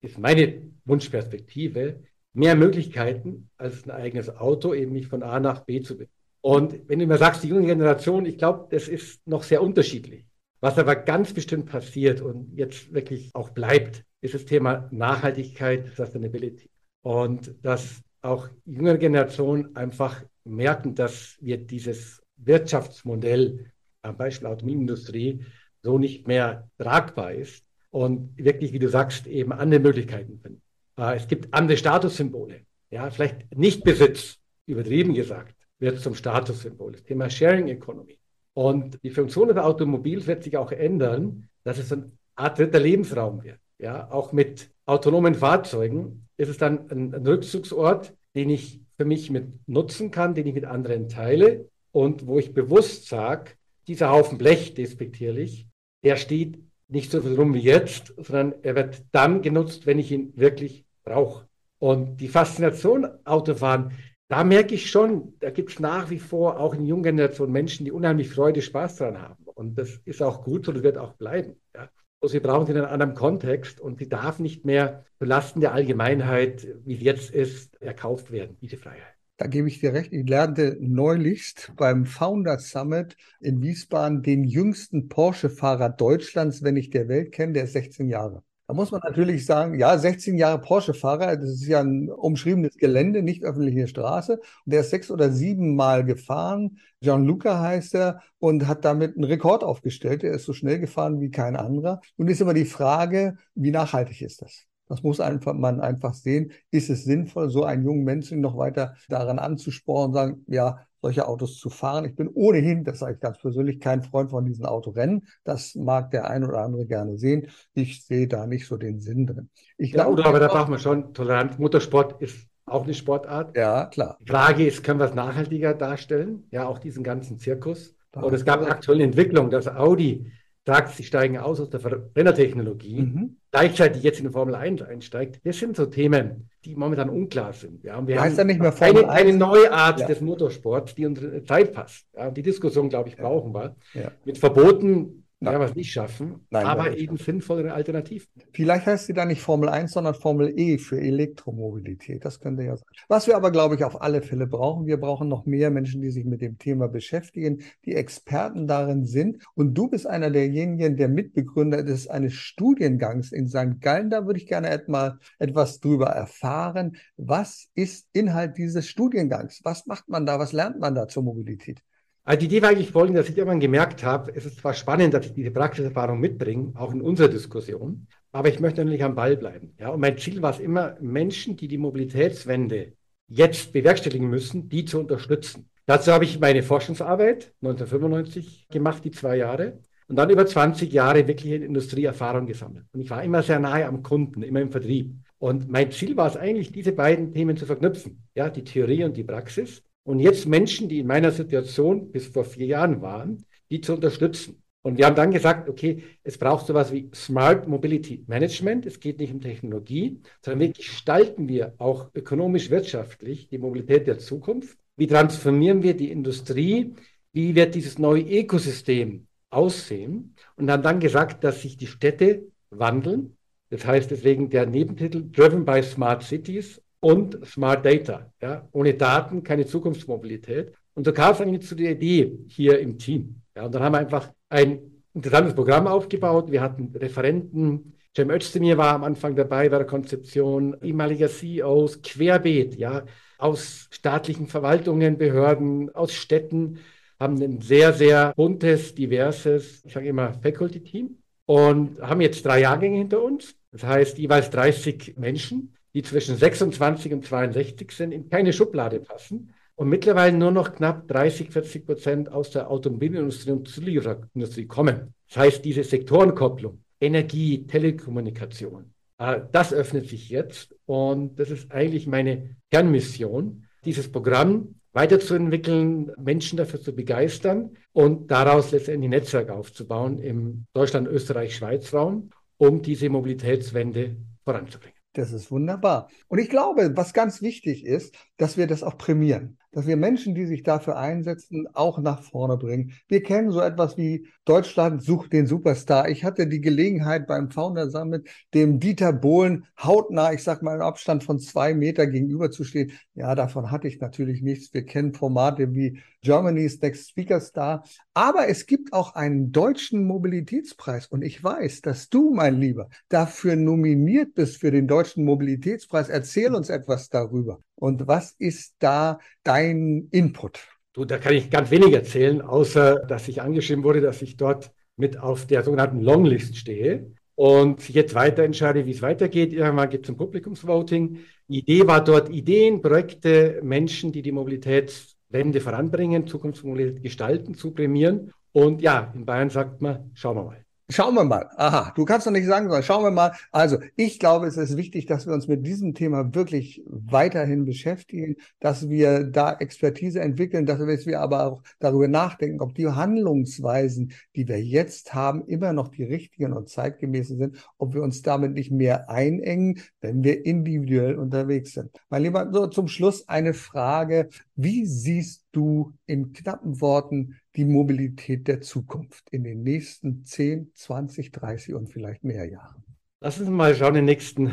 ist 0.00 0.18
meine 0.18 0.62
Wunschperspektive, 0.84 2.02
mehr 2.32 2.54
Möglichkeiten 2.54 3.50
als 3.58 3.84
ein 3.84 3.90
eigenes 3.90 4.34
Auto, 4.34 4.72
eben 4.72 4.92
mich 4.92 5.08
von 5.08 5.22
A 5.22 5.40
nach 5.40 5.64
B 5.64 5.82
zu 5.82 5.94
bewegen. 5.94 6.12
Und 6.40 6.88
wenn 6.88 7.00
du 7.00 7.06
mir 7.06 7.18
sagst, 7.18 7.42
die 7.42 7.48
junge 7.48 7.66
Generation, 7.66 8.24
ich 8.24 8.38
glaube, 8.38 8.68
das 8.70 8.88
ist 8.88 9.26
noch 9.26 9.42
sehr 9.42 9.60
unterschiedlich. 9.60 10.24
Was 10.60 10.78
aber 10.78 10.96
ganz 10.96 11.32
bestimmt 11.32 11.66
passiert 11.66 12.20
und 12.20 12.56
jetzt 12.56 12.92
wirklich 12.92 13.30
auch 13.34 13.50
bleibt, 13.50 14.04
ist 14.20 14.34
das 14.34 14.44
Thema 14.44 14.88
Nachhaltigkeit, 14.90 15.94
Sustainability. 15.96 16.70
Und 17.02 17.54
dass 17.62 18.00
auch 18.22 18.48
jüngere 18.64 18.98
Generationen 18.98 19.76
einfach 19.76 20.24
merken, 20.44 20.94
dass 20.94 21.36
wir 21.40 21.58
dieses 21.58 22.22
Wirtschaftsmodell, 22.36 23.72
am 24.02 24.16
Beispiel 24.16 24.48
Automobilindustrie, 24.48 25.44
so 25.88 25.96
nicht 25.96 26.28
mehr 26.28 26.68
tragbar 26.76 27.32
ist 27.32 27.64
und 27.90 28.36
wirklich, 28.36 28.74
wie 28.74 28.78
du 28.78 28.90
sagst, 28.90 29.26
eben 29.26 29.52
andere 29.52 29.80
Möglichkeiten 29.80 30.38
finden. 30.38 30.60
Äh, 30.98 31.16
es 31.16 31.26
gibt 31.26 31.54
andere 31.54 31.78
Statussymbole. 31.78 32.60
Ja, 32.90 33.08
vielleicht 33.08 33.56
nicht 33.56 33.84
Besitz, 33.84 34.36
übertrieben 34.66 35.14
gesagt, 35.14 35.54
wird 35.78 35.98
zum 36.00 36.14
Statussymbol. 36.14 36.92
Das 36.92 37.04
Thema 37.04 37.30
Sharing 37.30 37.68
Economy. 37.68 38.18
Und 38.52 39.02
die 39.02 39.08
Funktion 39.08 39.48
des 39.48 39.56
Automobils 39.56 40.26
wird 40.26 40.42
sich 40.44 40.58
auch 40.58 40.72
ändern, 40.72 41.48
dass 41.64 41.78
es 41.78 41.90
eine 41.90 42.10
Art 42.36 42.58
dritter 42.58 42.80
Lebensraum 42.80 43.42
wird. 43.42 43.60
Ja, 43.78 44.10
auch 44.10 44.32
mit 44.32 44.68
autonomen 44.84 45.34
Fahrzeugen 45.34 46.26
ist 46.36 46.50
es 46.50 46.58
dann 46.58 46.90
ein, 46.90 47.14
ein 47.14 47.26
Rückzugsort, 47.26 48.12
den 48.34 48.50
ich 48.50 48.80
für 48.98 49.06
mich 49.06 49.30
mit 49.30 49.46
nutzen 49.66 50.10
kann, 50.10 50.34
den 50.34 50.46
ich 50.46 50.54
mit 50.54 50.66
anderen 50.66 51.08
teile 51.08 51.70
und 51.92 52.26
wo 52.26 52.38
ich 52.38 52.52
bewusst 52.52 53.08
sage, 53.08 53.52
dieser 53.86 54.10
Haufen 54.10 54.36
Blech, 54.36 54.74
despektierlich, 54.74 55.67
der 56.02 56.16
steht 56.16 56.58
nicht 56.88 57.10
so 57.10 57.18
rum 57.20 57.54
wie 57.54 57.60
jetzt, 57.60 58.14
sondern 58.16 58.54
er 58.62 58.74
wird 58.74 59.02
dann 59.12 59.42
genutzt, 59.42 59.86
wenn 59.86 59.98
ich 59.98 60.10
ihn 60.10 60.32
wirklich 60.36 60.84
brauche. 61.04 61.46
Und 61.78 62.16
die 62.20 62.28
Faszination 62.28 63.06
Autofahren, 63.24 63.92
da 64.28 64.44
merke 64.44 64.74
ich 64.74 64.90
schon, 64.90 65.34
da 65.40 65.50
gibt 65.50 65.70
es 65.70 65.80
nach 65.80 66.10
wie 66.10 66.18
vor 66.18 66.58
auch 66.60 66.74
in 66.74 66.86
jungen 66.86 67.04
Generationen 67.04 67.52
Menschen, 67.52 67.84
die 67.84 67.92
unheimlich 67.92 68.30
Freude, 68.30 68.62
Spaß 68.62 68.96
daran 68.96 69.20
haben. 69.20 69.44
Und 69.44 69.76
das 69.78 70.00
ist 70.04 70.22
auch 70.22 70.44
gut 70.44 70.68
das 70.68 70.82
wird 70.82 70.98
auch 70.98 71.14
bleiben. 71.14 71.56
Ja. 71.74 71.88
Also 72.20 72.34
wir 72.34 72.42
brauchen 72.42 72.66
sie 72.66 72.72
in 72.72 72.78
einem 72.78 72.92
anderen 72.92 73.14
Kontext 73.14 73.80
und 73.80 73.98
sie 73.98 74.08
darf 74.08 74.38
nicht 74.38 74.64
mehr 74.64 75.04
zulasten 75.18 75.60
der 75.60 75.72
Allgemeinheit, 75.72 76.66
wie 76.84 76.96
es 76.96 77.02
jetzt 77.02 77.30
ist, 77.30 77.80
erkauft 77.80 78.32
werden, 78.32 78.56
diese 78.60 78.76
Freiheit. 78.76 79.17
Da 79.38 79.46
gebe 79.46 79.68
ich 79.68 79.78
dir 79.78 79.92
recht. 79.94 80.12
Ich 80.12 80.28
lernte 80.28 80.76
neulichst 80.80 81.72
beim 81.76 82.06
Founder 82.06 82.58
Summit 82.58 83.16
in 83.40 83.62
Wiesbaden 83.62 84.22
den 84.22 84.42
jüngsten 84.42 85.08
Porsche-Fahrer 85.08 85.90
Deutschlands, 85.90 86.64
wenn 86.64 86.76
ich 86.76 86.90
der 86.90 87.06
Welt 87.06 87.30
kenne, 87.30 87.52
der 87.52 87.64
ist 87.64 87.74
16 87.74 88.08
Jahre. 88.08 88.42
Da 88.66 88.74
muss 88.74 88.90
man 88.90 89.00
natürlich 89.02 89.46
sagen, 89.46 89.78
ja, 89.78 89.96
16 89.96 90.36
Jahre 90.36 90.60
Porsche-Fahrer, 90.60 91.36
das 91.36 91.50
ist 91.50 91.68
ja 91.68 91.80
ein 91.80 92.10
umschriebenes 92.10 92.76
Gelände, 92.76 93.22
nicht 93.22 93.44
öffentliche 93.44 93.86
Straße. 93.86 94.40
Und 94.40 94.42
der 94.72 94.80
ist 94.80 94.90
sechs 94.90 95.08
oder 95.08 95.30
sieben 95.30 95.76
Mal 95.76 96.04
gefahren. 96.04 96.80
Gianluca 97.00 97.60
heißt 97.60 97.94
er 97.94 98.20
und 98.40 98.66
hat 98.66 98.84
damit 98.84 99.14
einen 99.14 99.24
Rekord 99.24 99.62
aufgestellt. 99.62 100.24
Er 100.24 100.32
ist 100.32 100.46
so 100.46 100.52
schnell 100.52 100.80
gefahren 100.80 101.20
wie 101.20 101.30
kein 101.30 101.54
anderer. 101.54 102.00
Nun 102.16 102.26
ist 102.28 102.40
immer 102.40 102.54
die 102.54 102.64
Frage, 102.64 103.38
wie 103.54 103.70
nachhaltig 103.70 104.20
ist 104.20 104.42
das? 104.42 104.67
Das 104.88 105.02
muss 105.02 105.20
einfach, 105.20 105.54
man 105.54 105.80
einfach 105.80 106.14
sehen. 106.14 106.52
Ist 106.70 106.90
es 106.90 107.04
sinnvoll, 107.04 107.50
so 107.50 107.64
einen 107.64 107.84
jungen 107.84 108.04
Menschen 108.04 108.40
noch 108.40 108.56
weiter 108.56 108.94
daran 109.08 109.38
anzusporen, 109.38 110.12
sagen, 110.12 110.44
ja, 110.46 110.78
solche 111.00 111.28
Autos 111.28 111.58
zu 111.58 111.70
fahren. 111.70 112.04
Ich 112.04 112.16
bin 112.16 112.28
ohnehin, 112.28 112.84
das 112.84 112.98
sage 113.00 113.14
ich 113.14 113.20
ganz 113.20 113.38
persönlich, 113.38 113.80
kein 113.80 114.02
Freund 114.02 114.30
von 114.30 114.44
diesen 114.44 114.66
Autorennen. 114.66 115.26
Das 115.44 115.74
mag 115.74 116.10
der 116.10 116.28
ein 116.28 116.44
oder 116.44 116.58
andere 116.58 116.86
gerne 116.86 117.18
sehen. 117.18 117.48
Ich 117.74 118.04
sehe 118.04 118.26
da 118.26 118.46
nicht 118.46 118.66
so 118.66 118.76
den 118.76 119.00
Sinn 119.00 119.26
drin. 119.26 119.50
Ich 119.76 119.92
ja, 119.92 120.04
glaube, 120.04 120.24
aber 120.24 120.40
da 120.40 120.48
braucht 120.48 120.68
man 120.68 120.78
schon 120.78 121.14
tolerant. 121.14 121.58
Motorsport 121.58 122.20
ist 122.20 122.48
auch 122.66 122.84
eine 122.84 122.94
Sportart. 122.94 123.56
Ja, 123.56 123.86
klar. 123.86 124.18
Die 124.20 124.30
Frage 124.30 124.66
ist, 124.66 124.82
können 124.82 125.00
wir 125.00 125.06
es 125.06 125.14
nachhaltiger 125.14 125.74
darstellen? 125.74 126.46
Ja, 126.50 126.66
auch 126.66 126.78
diesen 126.78 127.02
ganzen 127.02 127.38
Zirkus. 127.38 127.94
Und 128.14 128.32
es 128.32 128.44
gab 128.44 128.60
eine 128.60 128.70
aktuelle 128.70 129.04
Entwicklung, 129.04 129.50
dass 129.50 129.68
Audi 129.68 130.30
sagt, 130.66 130.94
sie 130.94 131.04
steigen 131.04 131.38
aus 131.38 131.60
aus 131.60 131.70
der 131.70 131.80
Verbrennertechnologie, 131.80 133.00
mhm. 133.00 133.36
Gleichzeitig 133.50 134.02
jetzt 134.02 134.18
in 134.20 134.26
die 134.26 134.32
Formel 134.32 134.54
1 134.54 134.82
einsteigt. 134.82 135.40
Das 135.44 135.58
sind 135.58 135.76
so 135.76 135.86
Themen, 135.86 136.48
die 136.64 136.76
momentan 136.76 137.08
unklar 137.08 137.52
sind. 137.52 137.82
Ja, 137.84 138.06
wir 138.06 138.20
heißt 138.20 138.38
haben 138.38 138.46
nicht 138.46 138.60
mehr 138.60 138.72
Formel 138.72 139.04
eine, 139.04 139.12
eine 139.12 139.36
neue 139.36 139.72
Art 139.72 140.00
ja. 140.00 140.06
des 140.06 140.20
Motorsports, 140.20 140.94
die 140.94 141.06
unsere 141.06 141.42
Zeit 141.44 141.72
passt. 141.72 142.06
Ja, 142.14 142.30
die 142.30 142.42
Diskussion, 142.42 142.88
glaube 142.88 143.08
ich, 143.08 143.16
brauchen 143.16 143.54
wir. 143.54 143.76
Ja. 143.94 144.12
Mit 144.24 144.38
Verboten 144.38 145.24
Nein. 145.40 145.60
wir 145.60 145.66
es 145.66 145.74
nicht 145.76 145.92
schaffen, 145.92 146.46
Nein, 146.50 146.66
aber 146.66 146.96
eben 146.96 147.16
schaffen. 147.16 147.32
sinnvollere 147.34 147.72
Alternativen. 147.72 148.26
Vielleicht 148.52 148.86
heißt 148.86 149.06
sie 149.06 149.12
dann 149.12 149.28
nicht 149.28 149.40
Formel 149.40 149.68
1, 149.68 149.92
sondern 149.92 150.14
Formel 150.14 150.52
E 150.58 150.78
für 150.78 151.00
Elektromobilität. 151.00 152.24
Das 152.24 152.40
könnte 152.40 152.64
ja 152.64 152.76
sein. 152.76 152.86
Was 153.06 153.26
wir 153.28 153.36
aber, 153.36 153.52
glaube 153.52 153.76
ich, 153.76 153.84
auf 153.84 154.02
alle 154.02 154.20
Fälle 154.22 154.48
brauchen, 154.48 154.86
wir 154.86 154.96
brauchen 154.98 155.28
noch 155.28 155.46
mehr 155.46 155.70
Menschen, 155.70 156.02
die 156.02 156.10
sich 156.10 156.24
mit 156.24 156.40
dem 156.40 156.58
Thema 156.58 156.88
beschäftigen, 156.88 157.62
die 157.84 157.94
Experten 157.94 158.66
darin 158.66 159.04
sind. 159.04 159.44
Und 159.54 159.74
du 159.74 159.88
bist 159.88 160.06
einer 160.06 160.30
derjenigen, 160.30 160.96
der 160.96 161.08
Mitbegründer 161.08 161.84
des 161.84 162.08
eines 162.08 162.34
Studiengangs 162.34 163.30
in 163.30 163.46
St. 163.46 163.80
Gallen. 163.80 164.10
Da 164.10 164.26
würde 164.26 164.40
ich 164.40 164.46
gerne 164.46 164.70
etwa 164.70 165.18
etwas 165.38 165.78
drüber 165.78 166.06
erfahren. 166.06 166.96
Was 167.16 167.68
ist 167.74 168.08
Inhalt 168.12 168.58
dieses 168.58 168.88
Studiengangs? 168.88 169.60
Was 169.62 169.86
macht 169.86 170.08
man 170.08 170.26
da? 170.26 170.38
Was 170.38 170.52
lernt 170.52 170.80
man 170.80 170.94
da 170.96 171.06
zur 171.06 171.22
Mobilität? 171.22 171.82
Also 172.28 172.40
die 172.40 172.44
Idee 172.44 172.60
war 172.60 172.68
eigentlich 172.68 172.90
folgende, 172.90 173.20
dass 173.20 173.30
ich 173.30 173.38
irgendwann 173.38 173.58
gemerkt 173.58 174.04
habe, 174.04 174.30
es 174.34 174.44
ist 174.44 174.58
zwar 174.58 174.74
spannend, 174.74 175.14
dass 175.14 175.24
ich 175.24 175.32
diese 175.32 175.50
Praxiserfahrung 175.50 176.20
mitbringe, 176.20 176.74
auch 176.74 176.92
in 176.92 177.00
unserer 177.00 177.28
Diskussion, 177.28 178.06
aber 178.32 178.50
ich 178.50 178.60
möchte 178.60 178.82
natürlich 178.82 179.02
am 179.02 179.14
Ball 179.14 179.34
bleiben. 179.38 179.72
Ja? 179.78 179.88
Und 179.88 180.00
mein 180.00 180.18
Ziel 180.18 180.42
war 180.42 180.50
es 180.50 180.58
immer, 180.58 180.98
Menschen, 181.00 181.56
die 181.56 181.68
die 181.68 181.78
Mobilitätswende 181.78 182.92
jetzt 183.28 183.72
bewerkstelligen 183.72 184.28
müssen, 184.28 184.68
die 184.68 184.84
zu 184.84 185.00
unterstützen. 185.00 185.70
Dazu 185.86 186.12
habe 186.12 186.24
ich 186.24 186.38
meine 186.38 186.62
Forschungsarbeit 186.62 187.54
1995 187.62 188.68
gemacht, 188.68 189.02
die 189.06 189.10
zwei 189.10 189.38
Jahre, 189.38 189.78
und 190.06 190.16
dann 190.16 190.28
über 190.28 190.44
20 190.44 190.92
Jahre 190.92 191.26
wirkliche 191.26 191.54
Industrieerfahrung 191.54 192.44
gesammelt. 192.44 192.84
Und 192.92 193.00
ich 193.00 193.08
war 193.08 193.24
immer 193.24 193.42
sehr 193.42 193.58
nahe 193.58 193.86
am 193.86 194.02
Kunden, 194.02 194.42
immer 194.42 194.60
im 194.60 194.70
Vertrieb. 194.70 195.14
Und 195.38 195.70
mein 195.70 195.92
Ziel 195.92 196.14
war 196.18 196.26
es 196.26 196.36
eigentlich, 196.36 196.72
diese 196.72 196.92
beiden 196.92 197.32
Themen 197.32 197.56
zu 197.56 197.64
verknüpfen, 197.64 198.22
ja, 198.34 198.50
die 198.50 198.64
Theorie 198.64 199.04
und 199.04 199.16
die 199.16 199.24
Praxis. 199.24 199.82
Und 200.08 200.20
jetzt 200.20 200.46
Menschen, 200.46 200.88
die 200.88 201.00
in 201.00 201.06
meiner 201.06 201.32
Situation 201.32 202.10
bis 202.10 202.28
vor 202.28 202.46
vier 202.46 202.64
Jahren 202.64 203.02
waren, 203.02 203.44
die 203.70 203.82
zu 203.82 203.92
unterstützen. 203.92 204.62
Und 204.80 204.96
wir 204.96 205.04
haben 205.04 205.16
dann 205.16 205.32
gesagt, 205.32 205.68
okay, 205.68 206.02
es 206.22 206.38
braucht 206.38 206.66
sowas 206.66 206.90
wie 206.92 207.10
Smart 207.14 207.68
Mobility 207.68 208.24
Management. 208.26 208.86
Es 208.86 209.00
geht 209.00 209.18
nicht 209.18 209.34
um 209.34 209.42
Technologie, 209.42 210.22
sondern 210.42 210.60
wie 210.60 210.72
gestalten 210.72 211.46
wir 211.46 211.74
auch 211.76 212.08
ökonomisch, 212.14 212.70
wirtschaftlich 212.70 213.48
die 213.50 213.58
Mobilität 213.58 214.06
der 214.06 214.18
Zukunft. 214.18 214.78
wie 214.96 215.06
transformieren 215.06 215.82
wir 215.82 215.94
die 215.94 216.10
Industrie, 216.10 216.94
wie 217.32 217.54
wird 217.54 217.74
dieses 217.74 217.98
neue 217.98 218.22
Ökosystem 218.22 219.26
aussehen 219.50 220.34
und 220.56 220.70
haben 220.70 220.82
dann 220.82 221.00
gesagt, 221.00 221.44
dass 221.44 221.60
sich 221.60 221.76
die 221.76 221.86
Städte 221.86 222.46
wandeln. 222.70 223.36
Das 223.68 223.84
heißt 223.84 224.10
deswegen 224.10 224.48
der 224.48 224.64
Nebentitel 224.64 225.22
Driven 225.30 225.66
by 225.66 225.82
Smart 225.82 226.22
Cities 226.22 226.80
und 227.00 227.38
Smart 227.46 227.84
Data. 227.84 228.30
Ja? 228.40 228.68
Ohne 228.72 228.94
Daten 228.94 229.42
keine 229.42 229.66
Zukunftsmobilität. 229.66 230.72
Und 230.94 231.04
so 231.04 231.12
kam 231.12 231.32
es 231.32 231.40
eigentlich 231.40 231.66
zu 231.66 231.74
der 231.74 231.92
Idee 231.92 232.38
hier 232.48 232.78
im 232.78 232.98
Team. 232.98 233.42
Ja? 233.56 233.66
Und 233.66 233.74
dann 233.74 233.82
haben 233.82 233.92
wir 233.92 233.98
einfach 233.98 234.30
ein 234.48 234.80
interessantes 235.14 235.54
Programm 235.54 235.86
aufgebaut. 235.86 236.50
Wir 236.50 236.60
hatten 236.60 236.94
Referenten. 236.94 237.94
Cem 238.16 238.30
Özdemir 238.30 238.76
war 238.78 238.94
am 238.94 239.04
Anfang 239.04 239.36
dabei 239.36 239.68
bei 239.68 239.78
der 239.78 239.86
Konzeption, 239.86 240.76
ehemaliger 240.82 241.28
CEOs, 241.28 242.02
querbeet, 242.02 242.76
ja, 242.76 243.04
aus 243.38 243.86
staatlichen 243.92 244.48
Verwaltungen, 244.48 245.18
Behörden, 245.18 245.94
aus 245.94 246.12
Städten, 246.14 246.78
haben 247.20 247.40
ein 247.40 247.60
sehr, 247.60 247.92
sehr 247.92 248.32
buntes, 248.34 248.94
diverses, 248.94 249.84
ich 249.84 249.92
sage 249.92 250.08
immer 250.08 250.34
Faculty-Team 250.34 251.18
und 251.46 252.00
haben 252.00 252.20
jetzt 252.20 252.44
drei 252.44 252.60
Jahrgänge 252.60 252.98
hinter 252.98 253.22
uns. 253.22 253.54
Das 253.70 253.84
heißt, 253.84 254.18
jeweils 254.18 254.50
30 254.50 255.16
Menschen, 255.16 255.74
die 255.94 256.02
zwischen 256.02 256.36
26 256.36 257.12
und 257.12 257.24
62 257.24 257.90
sind, 257.92 258.12
in 258.12 258.28
keine 258.28 258.52
Schublade 258.52 259.00
passen 259.00 259.54
und 259.76 259.88
mittlerweile 259.88 260.36
nur 260.36 260.50
noch 260.50 260.74
knapp 260.74 261.06
30, 261.08 261.50
40 261.50 261.86
Prozent 261.86 262.32
aus 262.32 262.50
der 262.50 262.70
Automobilindustrie 262.70 263.52
und 263.52 263.68
Zulieferindustrie 263.68 264.66
kommen. 264.66 265.14
Das 265.28 265.36
heißt, 265.36 265.64
diese 265.64 265.84
Sektorenkopplung, 265.84 266.82
Energie, 267.00 267.66
Telekommunikation, 267.66 268.92
äh, 269.18 269.40
das 269.52 269.72
öffnet 269.72 270.08
sich 270.08 270.30
jetzt 270.30 270.74
und 270.86 271.38
das 271.38 271.50
ist 271.50 271.70
eigentlich 271.70 272.06
meine 272.06 272.56
Kernmission, 272.70 273.64
dieses 273.84 274.10
Programm 274.10 274.74
weiterzuentwickeln, 274.92 276.10
Menschen 276.18 276.56
dafür 276.56 276.80
zu 276.80 276.92
begeistern 276.92 277.76
und 277.92 278.30
daraus 278.32 278.72
letztendlich 278.72 279.10
Netzwerk 279.10 279.50
aufzubauen 279.50 280.18
im 280.18 280.66
Deutschland-Österreich-Schweiz-Raum, 280.72 282.30
um 282.56 282.82
diese 282.82 283.08
Mobilitätswende 283.08 284.16
voranzubringen. 284.44 284.97
Das 285.18 285.32
ist 285.32 285.50
wunderbar. 285.50 286.08
Und 286.28 286.38
ich 286.38 286.48
glaube, 286.48 286.96
was 286.96 287.12
ganz 287.12 287.42
wichtig 287.42 287.84
ist, 287.84 288.14
dass 288.36 288.56
wir 288.56 288.68
das 288.68 288.84
auch 288.84 288.96
prämieren 288.96 289.57
dass 289.72 289.86
wir 289.86 289.96
Menschen, 289.96 290.34
die 290.34 290.46
sich 290.46 290.62
dafür 290.62 290.96
einsetzen, 290.96 291.66
auch 291.74 291.98
nach 291.98 292.22
vorne 292.22 292.56
bringen. 292.56 292.92
Wir 293.06 293.22
kennen 293.22 293.50
so 293.50 293.60
etwas 293.60 293.96
wie 293.96 294.26
Deutschland 294.44 295.02
sucht 295.02 295.32
den 295.32 295.46
Superstar. 295.46 296.08
Ich 296.08 296.24
hatte 296.24 296.46
die 296.46 296.60
Gelegenheit 296.60 297.26
beim 297.26 297.50
Founder 297.50 297.90
Summit 297.90 298.28
dem 298.54 298.80
Dieter 298.80 299.12
Bohlen 299.12 299.66
hautnah, 299.78 300.32
ich 300.32 300.42
sag 300.42 300.62
mal 300.62 300.76
im 300.76 300.82
Abstand 300.82 301.22
von 301.22 301.38
zwei 301.38 301.74
Meter 301.74 302.06
gegenüberzustehen. 302.06 302.92
Ja, 303.14 303.34
davon 303.34 303.70
hatte 303.70 303.88
ich 303.88 304.00
natürlich 304.00 304.42
nichts. 304.42 304.72
Wir 304.72 304.84
kennen 304.84 305.12
Formate 305.12 305.74
wie 305.74 306.00
Germany's 306.22 306.80
Next 306.80 307.10
Speaker 307.10 307.40
Star. 307.40 307.84
Aber 308.14 308.48
es 308.48 308.66
gibt 308.66 308.92
auch 308.92 309.14
einen 309.14 309.52
deutschen 309.52 310.04
Mobilitätspreis. 310.04 311.06
Und 311.06 311.22
ich 311.22 311.42
weiß, 311.42 311.82
dass 311.82 312.08
du, 312.08 312.32
mein 312.32 312.58
Lieber, 312.58 312.88
dafür 313.08 313.56
nominiert 313.56 314.34
bist 314.34 314.58
für 314.58 314.70
den 314.70 314.88
deutschen 314.88 315.24
Mobilitätspreis. 315.24 316.08
Erzähl 316.08 316.54
uns 316.54 316.70
etwas 316.70 317.08
darüber. 317.08 317.60
Und 317.78 318.08
was 318.08 318.32
ist 318.38 318.74
da 318.80 319.20
dein 319.44 320.08
Input? 320.10 320.58
Du, 320.92 321.04
da 321.04 321.18
kann 321.18 321.34
ich 321.34 321.48
ganz 321.48 321.70
wenig 321.70 321.92
erzählen, 321.92 322.42
außer 322.42 323.06
dass 323.06 323.28
ich 323.28 323.40
angeschrieben 323.40 323.84
wurde, 323.84 324.00
dass 324.00 324.20
ich 324.20 324.36
dort 324.36 324.72
mit 324.96 325.18
auf 325.18 325.46
der 325.46 325.62
sogenannten 325.62 326.00
Longlist 326.00 326.56
stehe 326.56 327.12
und 327.36 327.88
jetzt 327.88 328.16
weiter 328.16 328.42
entscheide, 328.42 328.84
wie 328.84 328.90
es 328.90 329.00
weitergeht. 329.00 329.52
Irgendwann 329.52 329.90
gibt 329.90 330.06
es 330.06 330.10
ein 330.10 330.16
Publikumsvoting. 330.16 331.18
Die 331.46 331.60
Idee 331.60 331.86
war 331.86 332.02
dort 332.02 332.30
Ideen, 332.30 332.82
Projekte, 332.82 333.60
Menschen, 333.62 334.10
die 334.10 334.22
die 334.22 334.32
Mobilitätswende 334.32 335.60
voranbringen, 335.60 336.26
Zukunftsmobilität 336.26 337.00
gestalten, 337.00 337.54
zu 337.54 337.70
prämieren. 337.70 338.32
Und 338.50 338.82
ja, 338.82 339.12
in 339.14 339.24
Bayern 339.24 339.50
sagt 339.50 339.80
man, 339.80 340.10
schauen 340.14 340.36
wir 340.36 340.42
mal. 340.42 340.67
Schauen 340.90 341.14
wir 341.16 341.24
mal. 341.24 341.50
Aha, 341.56 341.92
du 341.94 342.06
kannst 342.06 342.26
doch 342.26 342.30
nicht 342.30 342.46
sagen, 342.46 342.64
sondern 342.66 342.82
schauen 342.82 343.04
wir 343.04 343.10
mal. 343.10 343.32
Also, 343.52 343.76
ich 343.94 344.18
glaube, 344.18 344.46
es 344.46 344.56
ist 344.56 344.78
wichtig, 344.78 345.04
dass 345.04 345.26
wir 345.26 345.34
uns 345.34 345.46
mit 345.46 345.66
diesem 345.66 345.92
Thema 345.92 346.34
wirklich 346.34 346.82
weiterhin 346.86 347.66
beschäftigen, 347.66 348.36
dass 348.58 348.88
wir 348.88 349.24
da 349.24 349.52
Expertise 349.52 350.20
entwickeln, 350.20 350.64
dass 350.64 350.78
wir 350.78 351.20
aber 351.20 351.44
auch 351.44 351.62
darüber 351.78 352.08
nachdenken, 352.08 352.62
ob 352.62 352.74
die 352.74 352.88
Handlungsweisen, 352.88 354.12
die 354.34 354.48
wir 354.48 354.62
jetzt 354.64 355.12
haben, 355.12 355.44
immer 355.46 355.74
noch 355.74 355.88
die 355.88 356.04
richtigen 356.04 356.54
und 356.54 356.70
zeitgemäßen 356.70 357.36
sind, 357.36 357.70
ob 357.76 357.92
wir 357.92 358.02
uns 358.02 358.22
damit 358.22 358.54
nicht 358.54 358.70
mehr 358.70 359.10
einengen, 359.10 359.82
wenn 360.00 360.24
wir 360.24 360.46
individuell 360.46 361.16
unterwegs 361.16 361.74
sind. 361.74 361.90
Mein 362.08 362.22
Lieber, 362.22 362.48
so 362.50 362.66
zum 362.66 362.88
Schluss 362.88 363.28
eine 363.28 363.52
Frage. 363.52 364.30
Wie 364.56 364.86
siehst 364.86 365.47
du 365.52 365.94
in 366.06 366.32
knappen 366.32 366.80
Worten 366.80 367.36
die 367.56 367.64
Mobilität 367.64 368.48
der 368.48 368.60
Zukunft 368.60 369.28
in 369.30 369.44
den 369.44 369.62
nächsten 369.62 370.24
10, 370.24 370.72
20, 370.74 371.32
30 371.32 371.74
und 371.74 371.88
vielleicht 371.88 372.24
mehr 372.24 372.48
Jahren? 372.48 372.84
Lass 373.20 373.40
uns 373.40 373.48
mal 373.48 373.74
schauen, 373.74 373.90
in 373.90 373.94
den 373.94 374.04
nächsten 374.04 374.52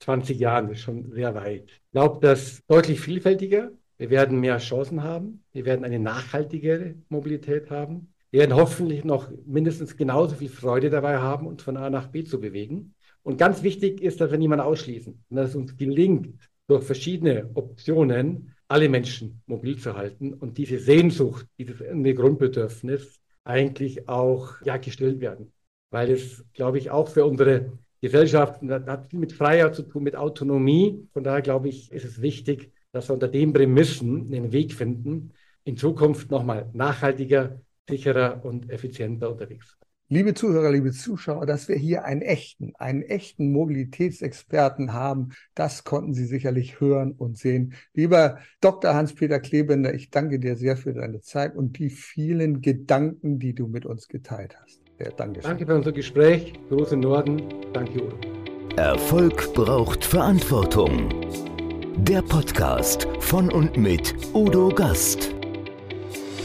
20 0.00 0.38
Jahren, 0.38 0.70
ist 0.70 0.80
schon 0.80 1.10
sehr 1.12 1.34
weit. 1.34 1.70
Ich 1.70 1.90
glaube, 1.92 2.20
dass 2.20 2.64
deutlich 2.66 3.00
vielfältiger. 3.00 3.70
Wir 3.98 4.10
werden 4.10 4.40
mehr 4.40 4.58
Chancen 4.58 5.02
haben. 5.02 5.44
Wir 5.52 5.64
werden 5.64 5.84
eine 5.84 5.98
nachhaltigere 5.98 6.94
Mobilität 7.08 7.70
haben. 7.70 8.14
Wir 8.30 8.40
werden 8.40 8.56
hoffentlich 8.56 9.04
noch 9.04 9.30
mindestens 9.46 9.96
genauso 9.96 10.36
viel 10.36 10.48
Freude 10.48 10.90
dabei 10.90 11.18
haben, 11.18 11.46
uns 11.46 11.62
von 11.62 11.76
A 11.76 11.90
nach 11.90 12.08
B 12.08 12.24
zu 12.24 12.40
bewegen. 12.40 12.94
Und 13.22 13.38
ganz 13.38 13.62
wichtig 13.62 14.00
ist, 14.00 14.20
dass 14.20 14.30
wir 14.30 14.38
niemanden 14.38 14.64
ausschließen 14.64 15.24
und 15.28 15.36
dass 15.36 15.50
es 15.50 15.56
uns 15.56 15.76
gelingt, 15.76 16.38
durch 16.66 16.84
verschiedene 16.84 17.50
Optionen 17.54 18.54
alle 18.68 18.88
Menschen 18.88 19.42
mobil 19.46 19.78
zu 19.78 19.96
halten 19.96 20.34
und 20.34 20.58
diese 20.58 20.78
Sehnsucht, 20.78 21.46
dieses 21.58 21.78
Grundbedürfnis 21.78 23.20
eigentlich 23.44 24.08
auch 24.08 24.60
ja, 24.64 24.76
gestillt 24.76 25.20
werden. 25.20 25.52
Weil 25.90 26.10
es, 26.10 26.44
glaube 26.52 26.78
ich, 26.78 26.90
auch 26.90 27.08
für 27.08 27.24
unsere 27.24 27.78
Gesellschaft 28.00 28.60
hat 28.62 29.10
viel 29.10 29.18
mit 29.18 29.32
Freiheit 29.32 29.74
zu 29.74 29.82
tun, 29.82 30.02
mit 30.04 30.16
Autonomie. 30.16 31.08
Von 31.14 31.24
daher, 31.24 31.40
glaube 31.40 31.68
ich, 31.68 31.90
ist 31.90 32.04
es 32.04 32.20
wichtig, 32.20 32.70
dass 32.92 33.08
wir 33.08 33.14
unter 33.14 33.28
den 33.28 33.52
Prämissen 33.52 34.32
einen 34.32 34.52
Weg 34.52 34.74
finden, 34.74 35.32
in 35.64 35.76
Zukunft 35.76 36.30
nochmal 36.30 36.68
nachhaltiger, 36.74 37.60
sicherer 37.88 38.44
und 38.44 38.70
effizienter 38.70 39.30
unterwegs 39.30 39.70
sind. 39.70 39.87
Liebe 40.10 40.32
Zuhörer, 40.32 40.70
liebe 40.70 40.90
Zuschauer, 40.92 41.44
dass 41.44 41.68
wir 41.68 41.76
hier 41.76 42.06
einen 42.06 42.22
echten, 42.22 42.72
einen 42.78 43.02
echten 43.02 43.52
Mobilitätsexperten 43.52 44.94
haben, 44.94 45.32
das 45.54 45.84
konnten 45.84 46.14
Sie 46.14 46.24
sicherlich 46.24 46.80
hören 46.80 47.12
und 47.12 47.36
sehen. 47.36 47.74
Lieber 47.92 48.38
Dr. 48.62 48.94
Hans-Peter 48.94 49.38
Klebender, 49.38 49.92
ich 49.92 50.08
danke 50.08 50.38
dir 50.38 50.56
sehr 50.56 50.78
für 50.78 50.94
deine 50.94 51.20
Zeit 51.20 51.54
und 51.54 51.78
die 51.78 51.90
vielen 51.90 52.62
Gedanken, 52.62 53.38
die 53.38 53.54
du 53.54 53.66
mit 53.66 53.84
uns 53.84 54.08
geteilt 54.08 54.56
hast. 54.62 54.80
Sehr 54.98 55.12
danke. 55.12 55.40
Danke 55.40 55.66
für 55.66 55.74
unser 55.74 55.92
Gespräch. 55.92 56.54
Große 56.70 56.96
Norden. 56.96 57.42
Danke, 57.74 58.02
Udo. 58.02 58.16
Erfolg 58.76 59.52
braucht 59.52 60.06
Verantwortung. 60.06 61.10
Der 61.98 62.22
Podcast 62.22 63.06
von 63.20 63.52
und 63.52 63.76
mit 63.76 64.14
Udo 64.32 64.70
Gast. 64.70 65.37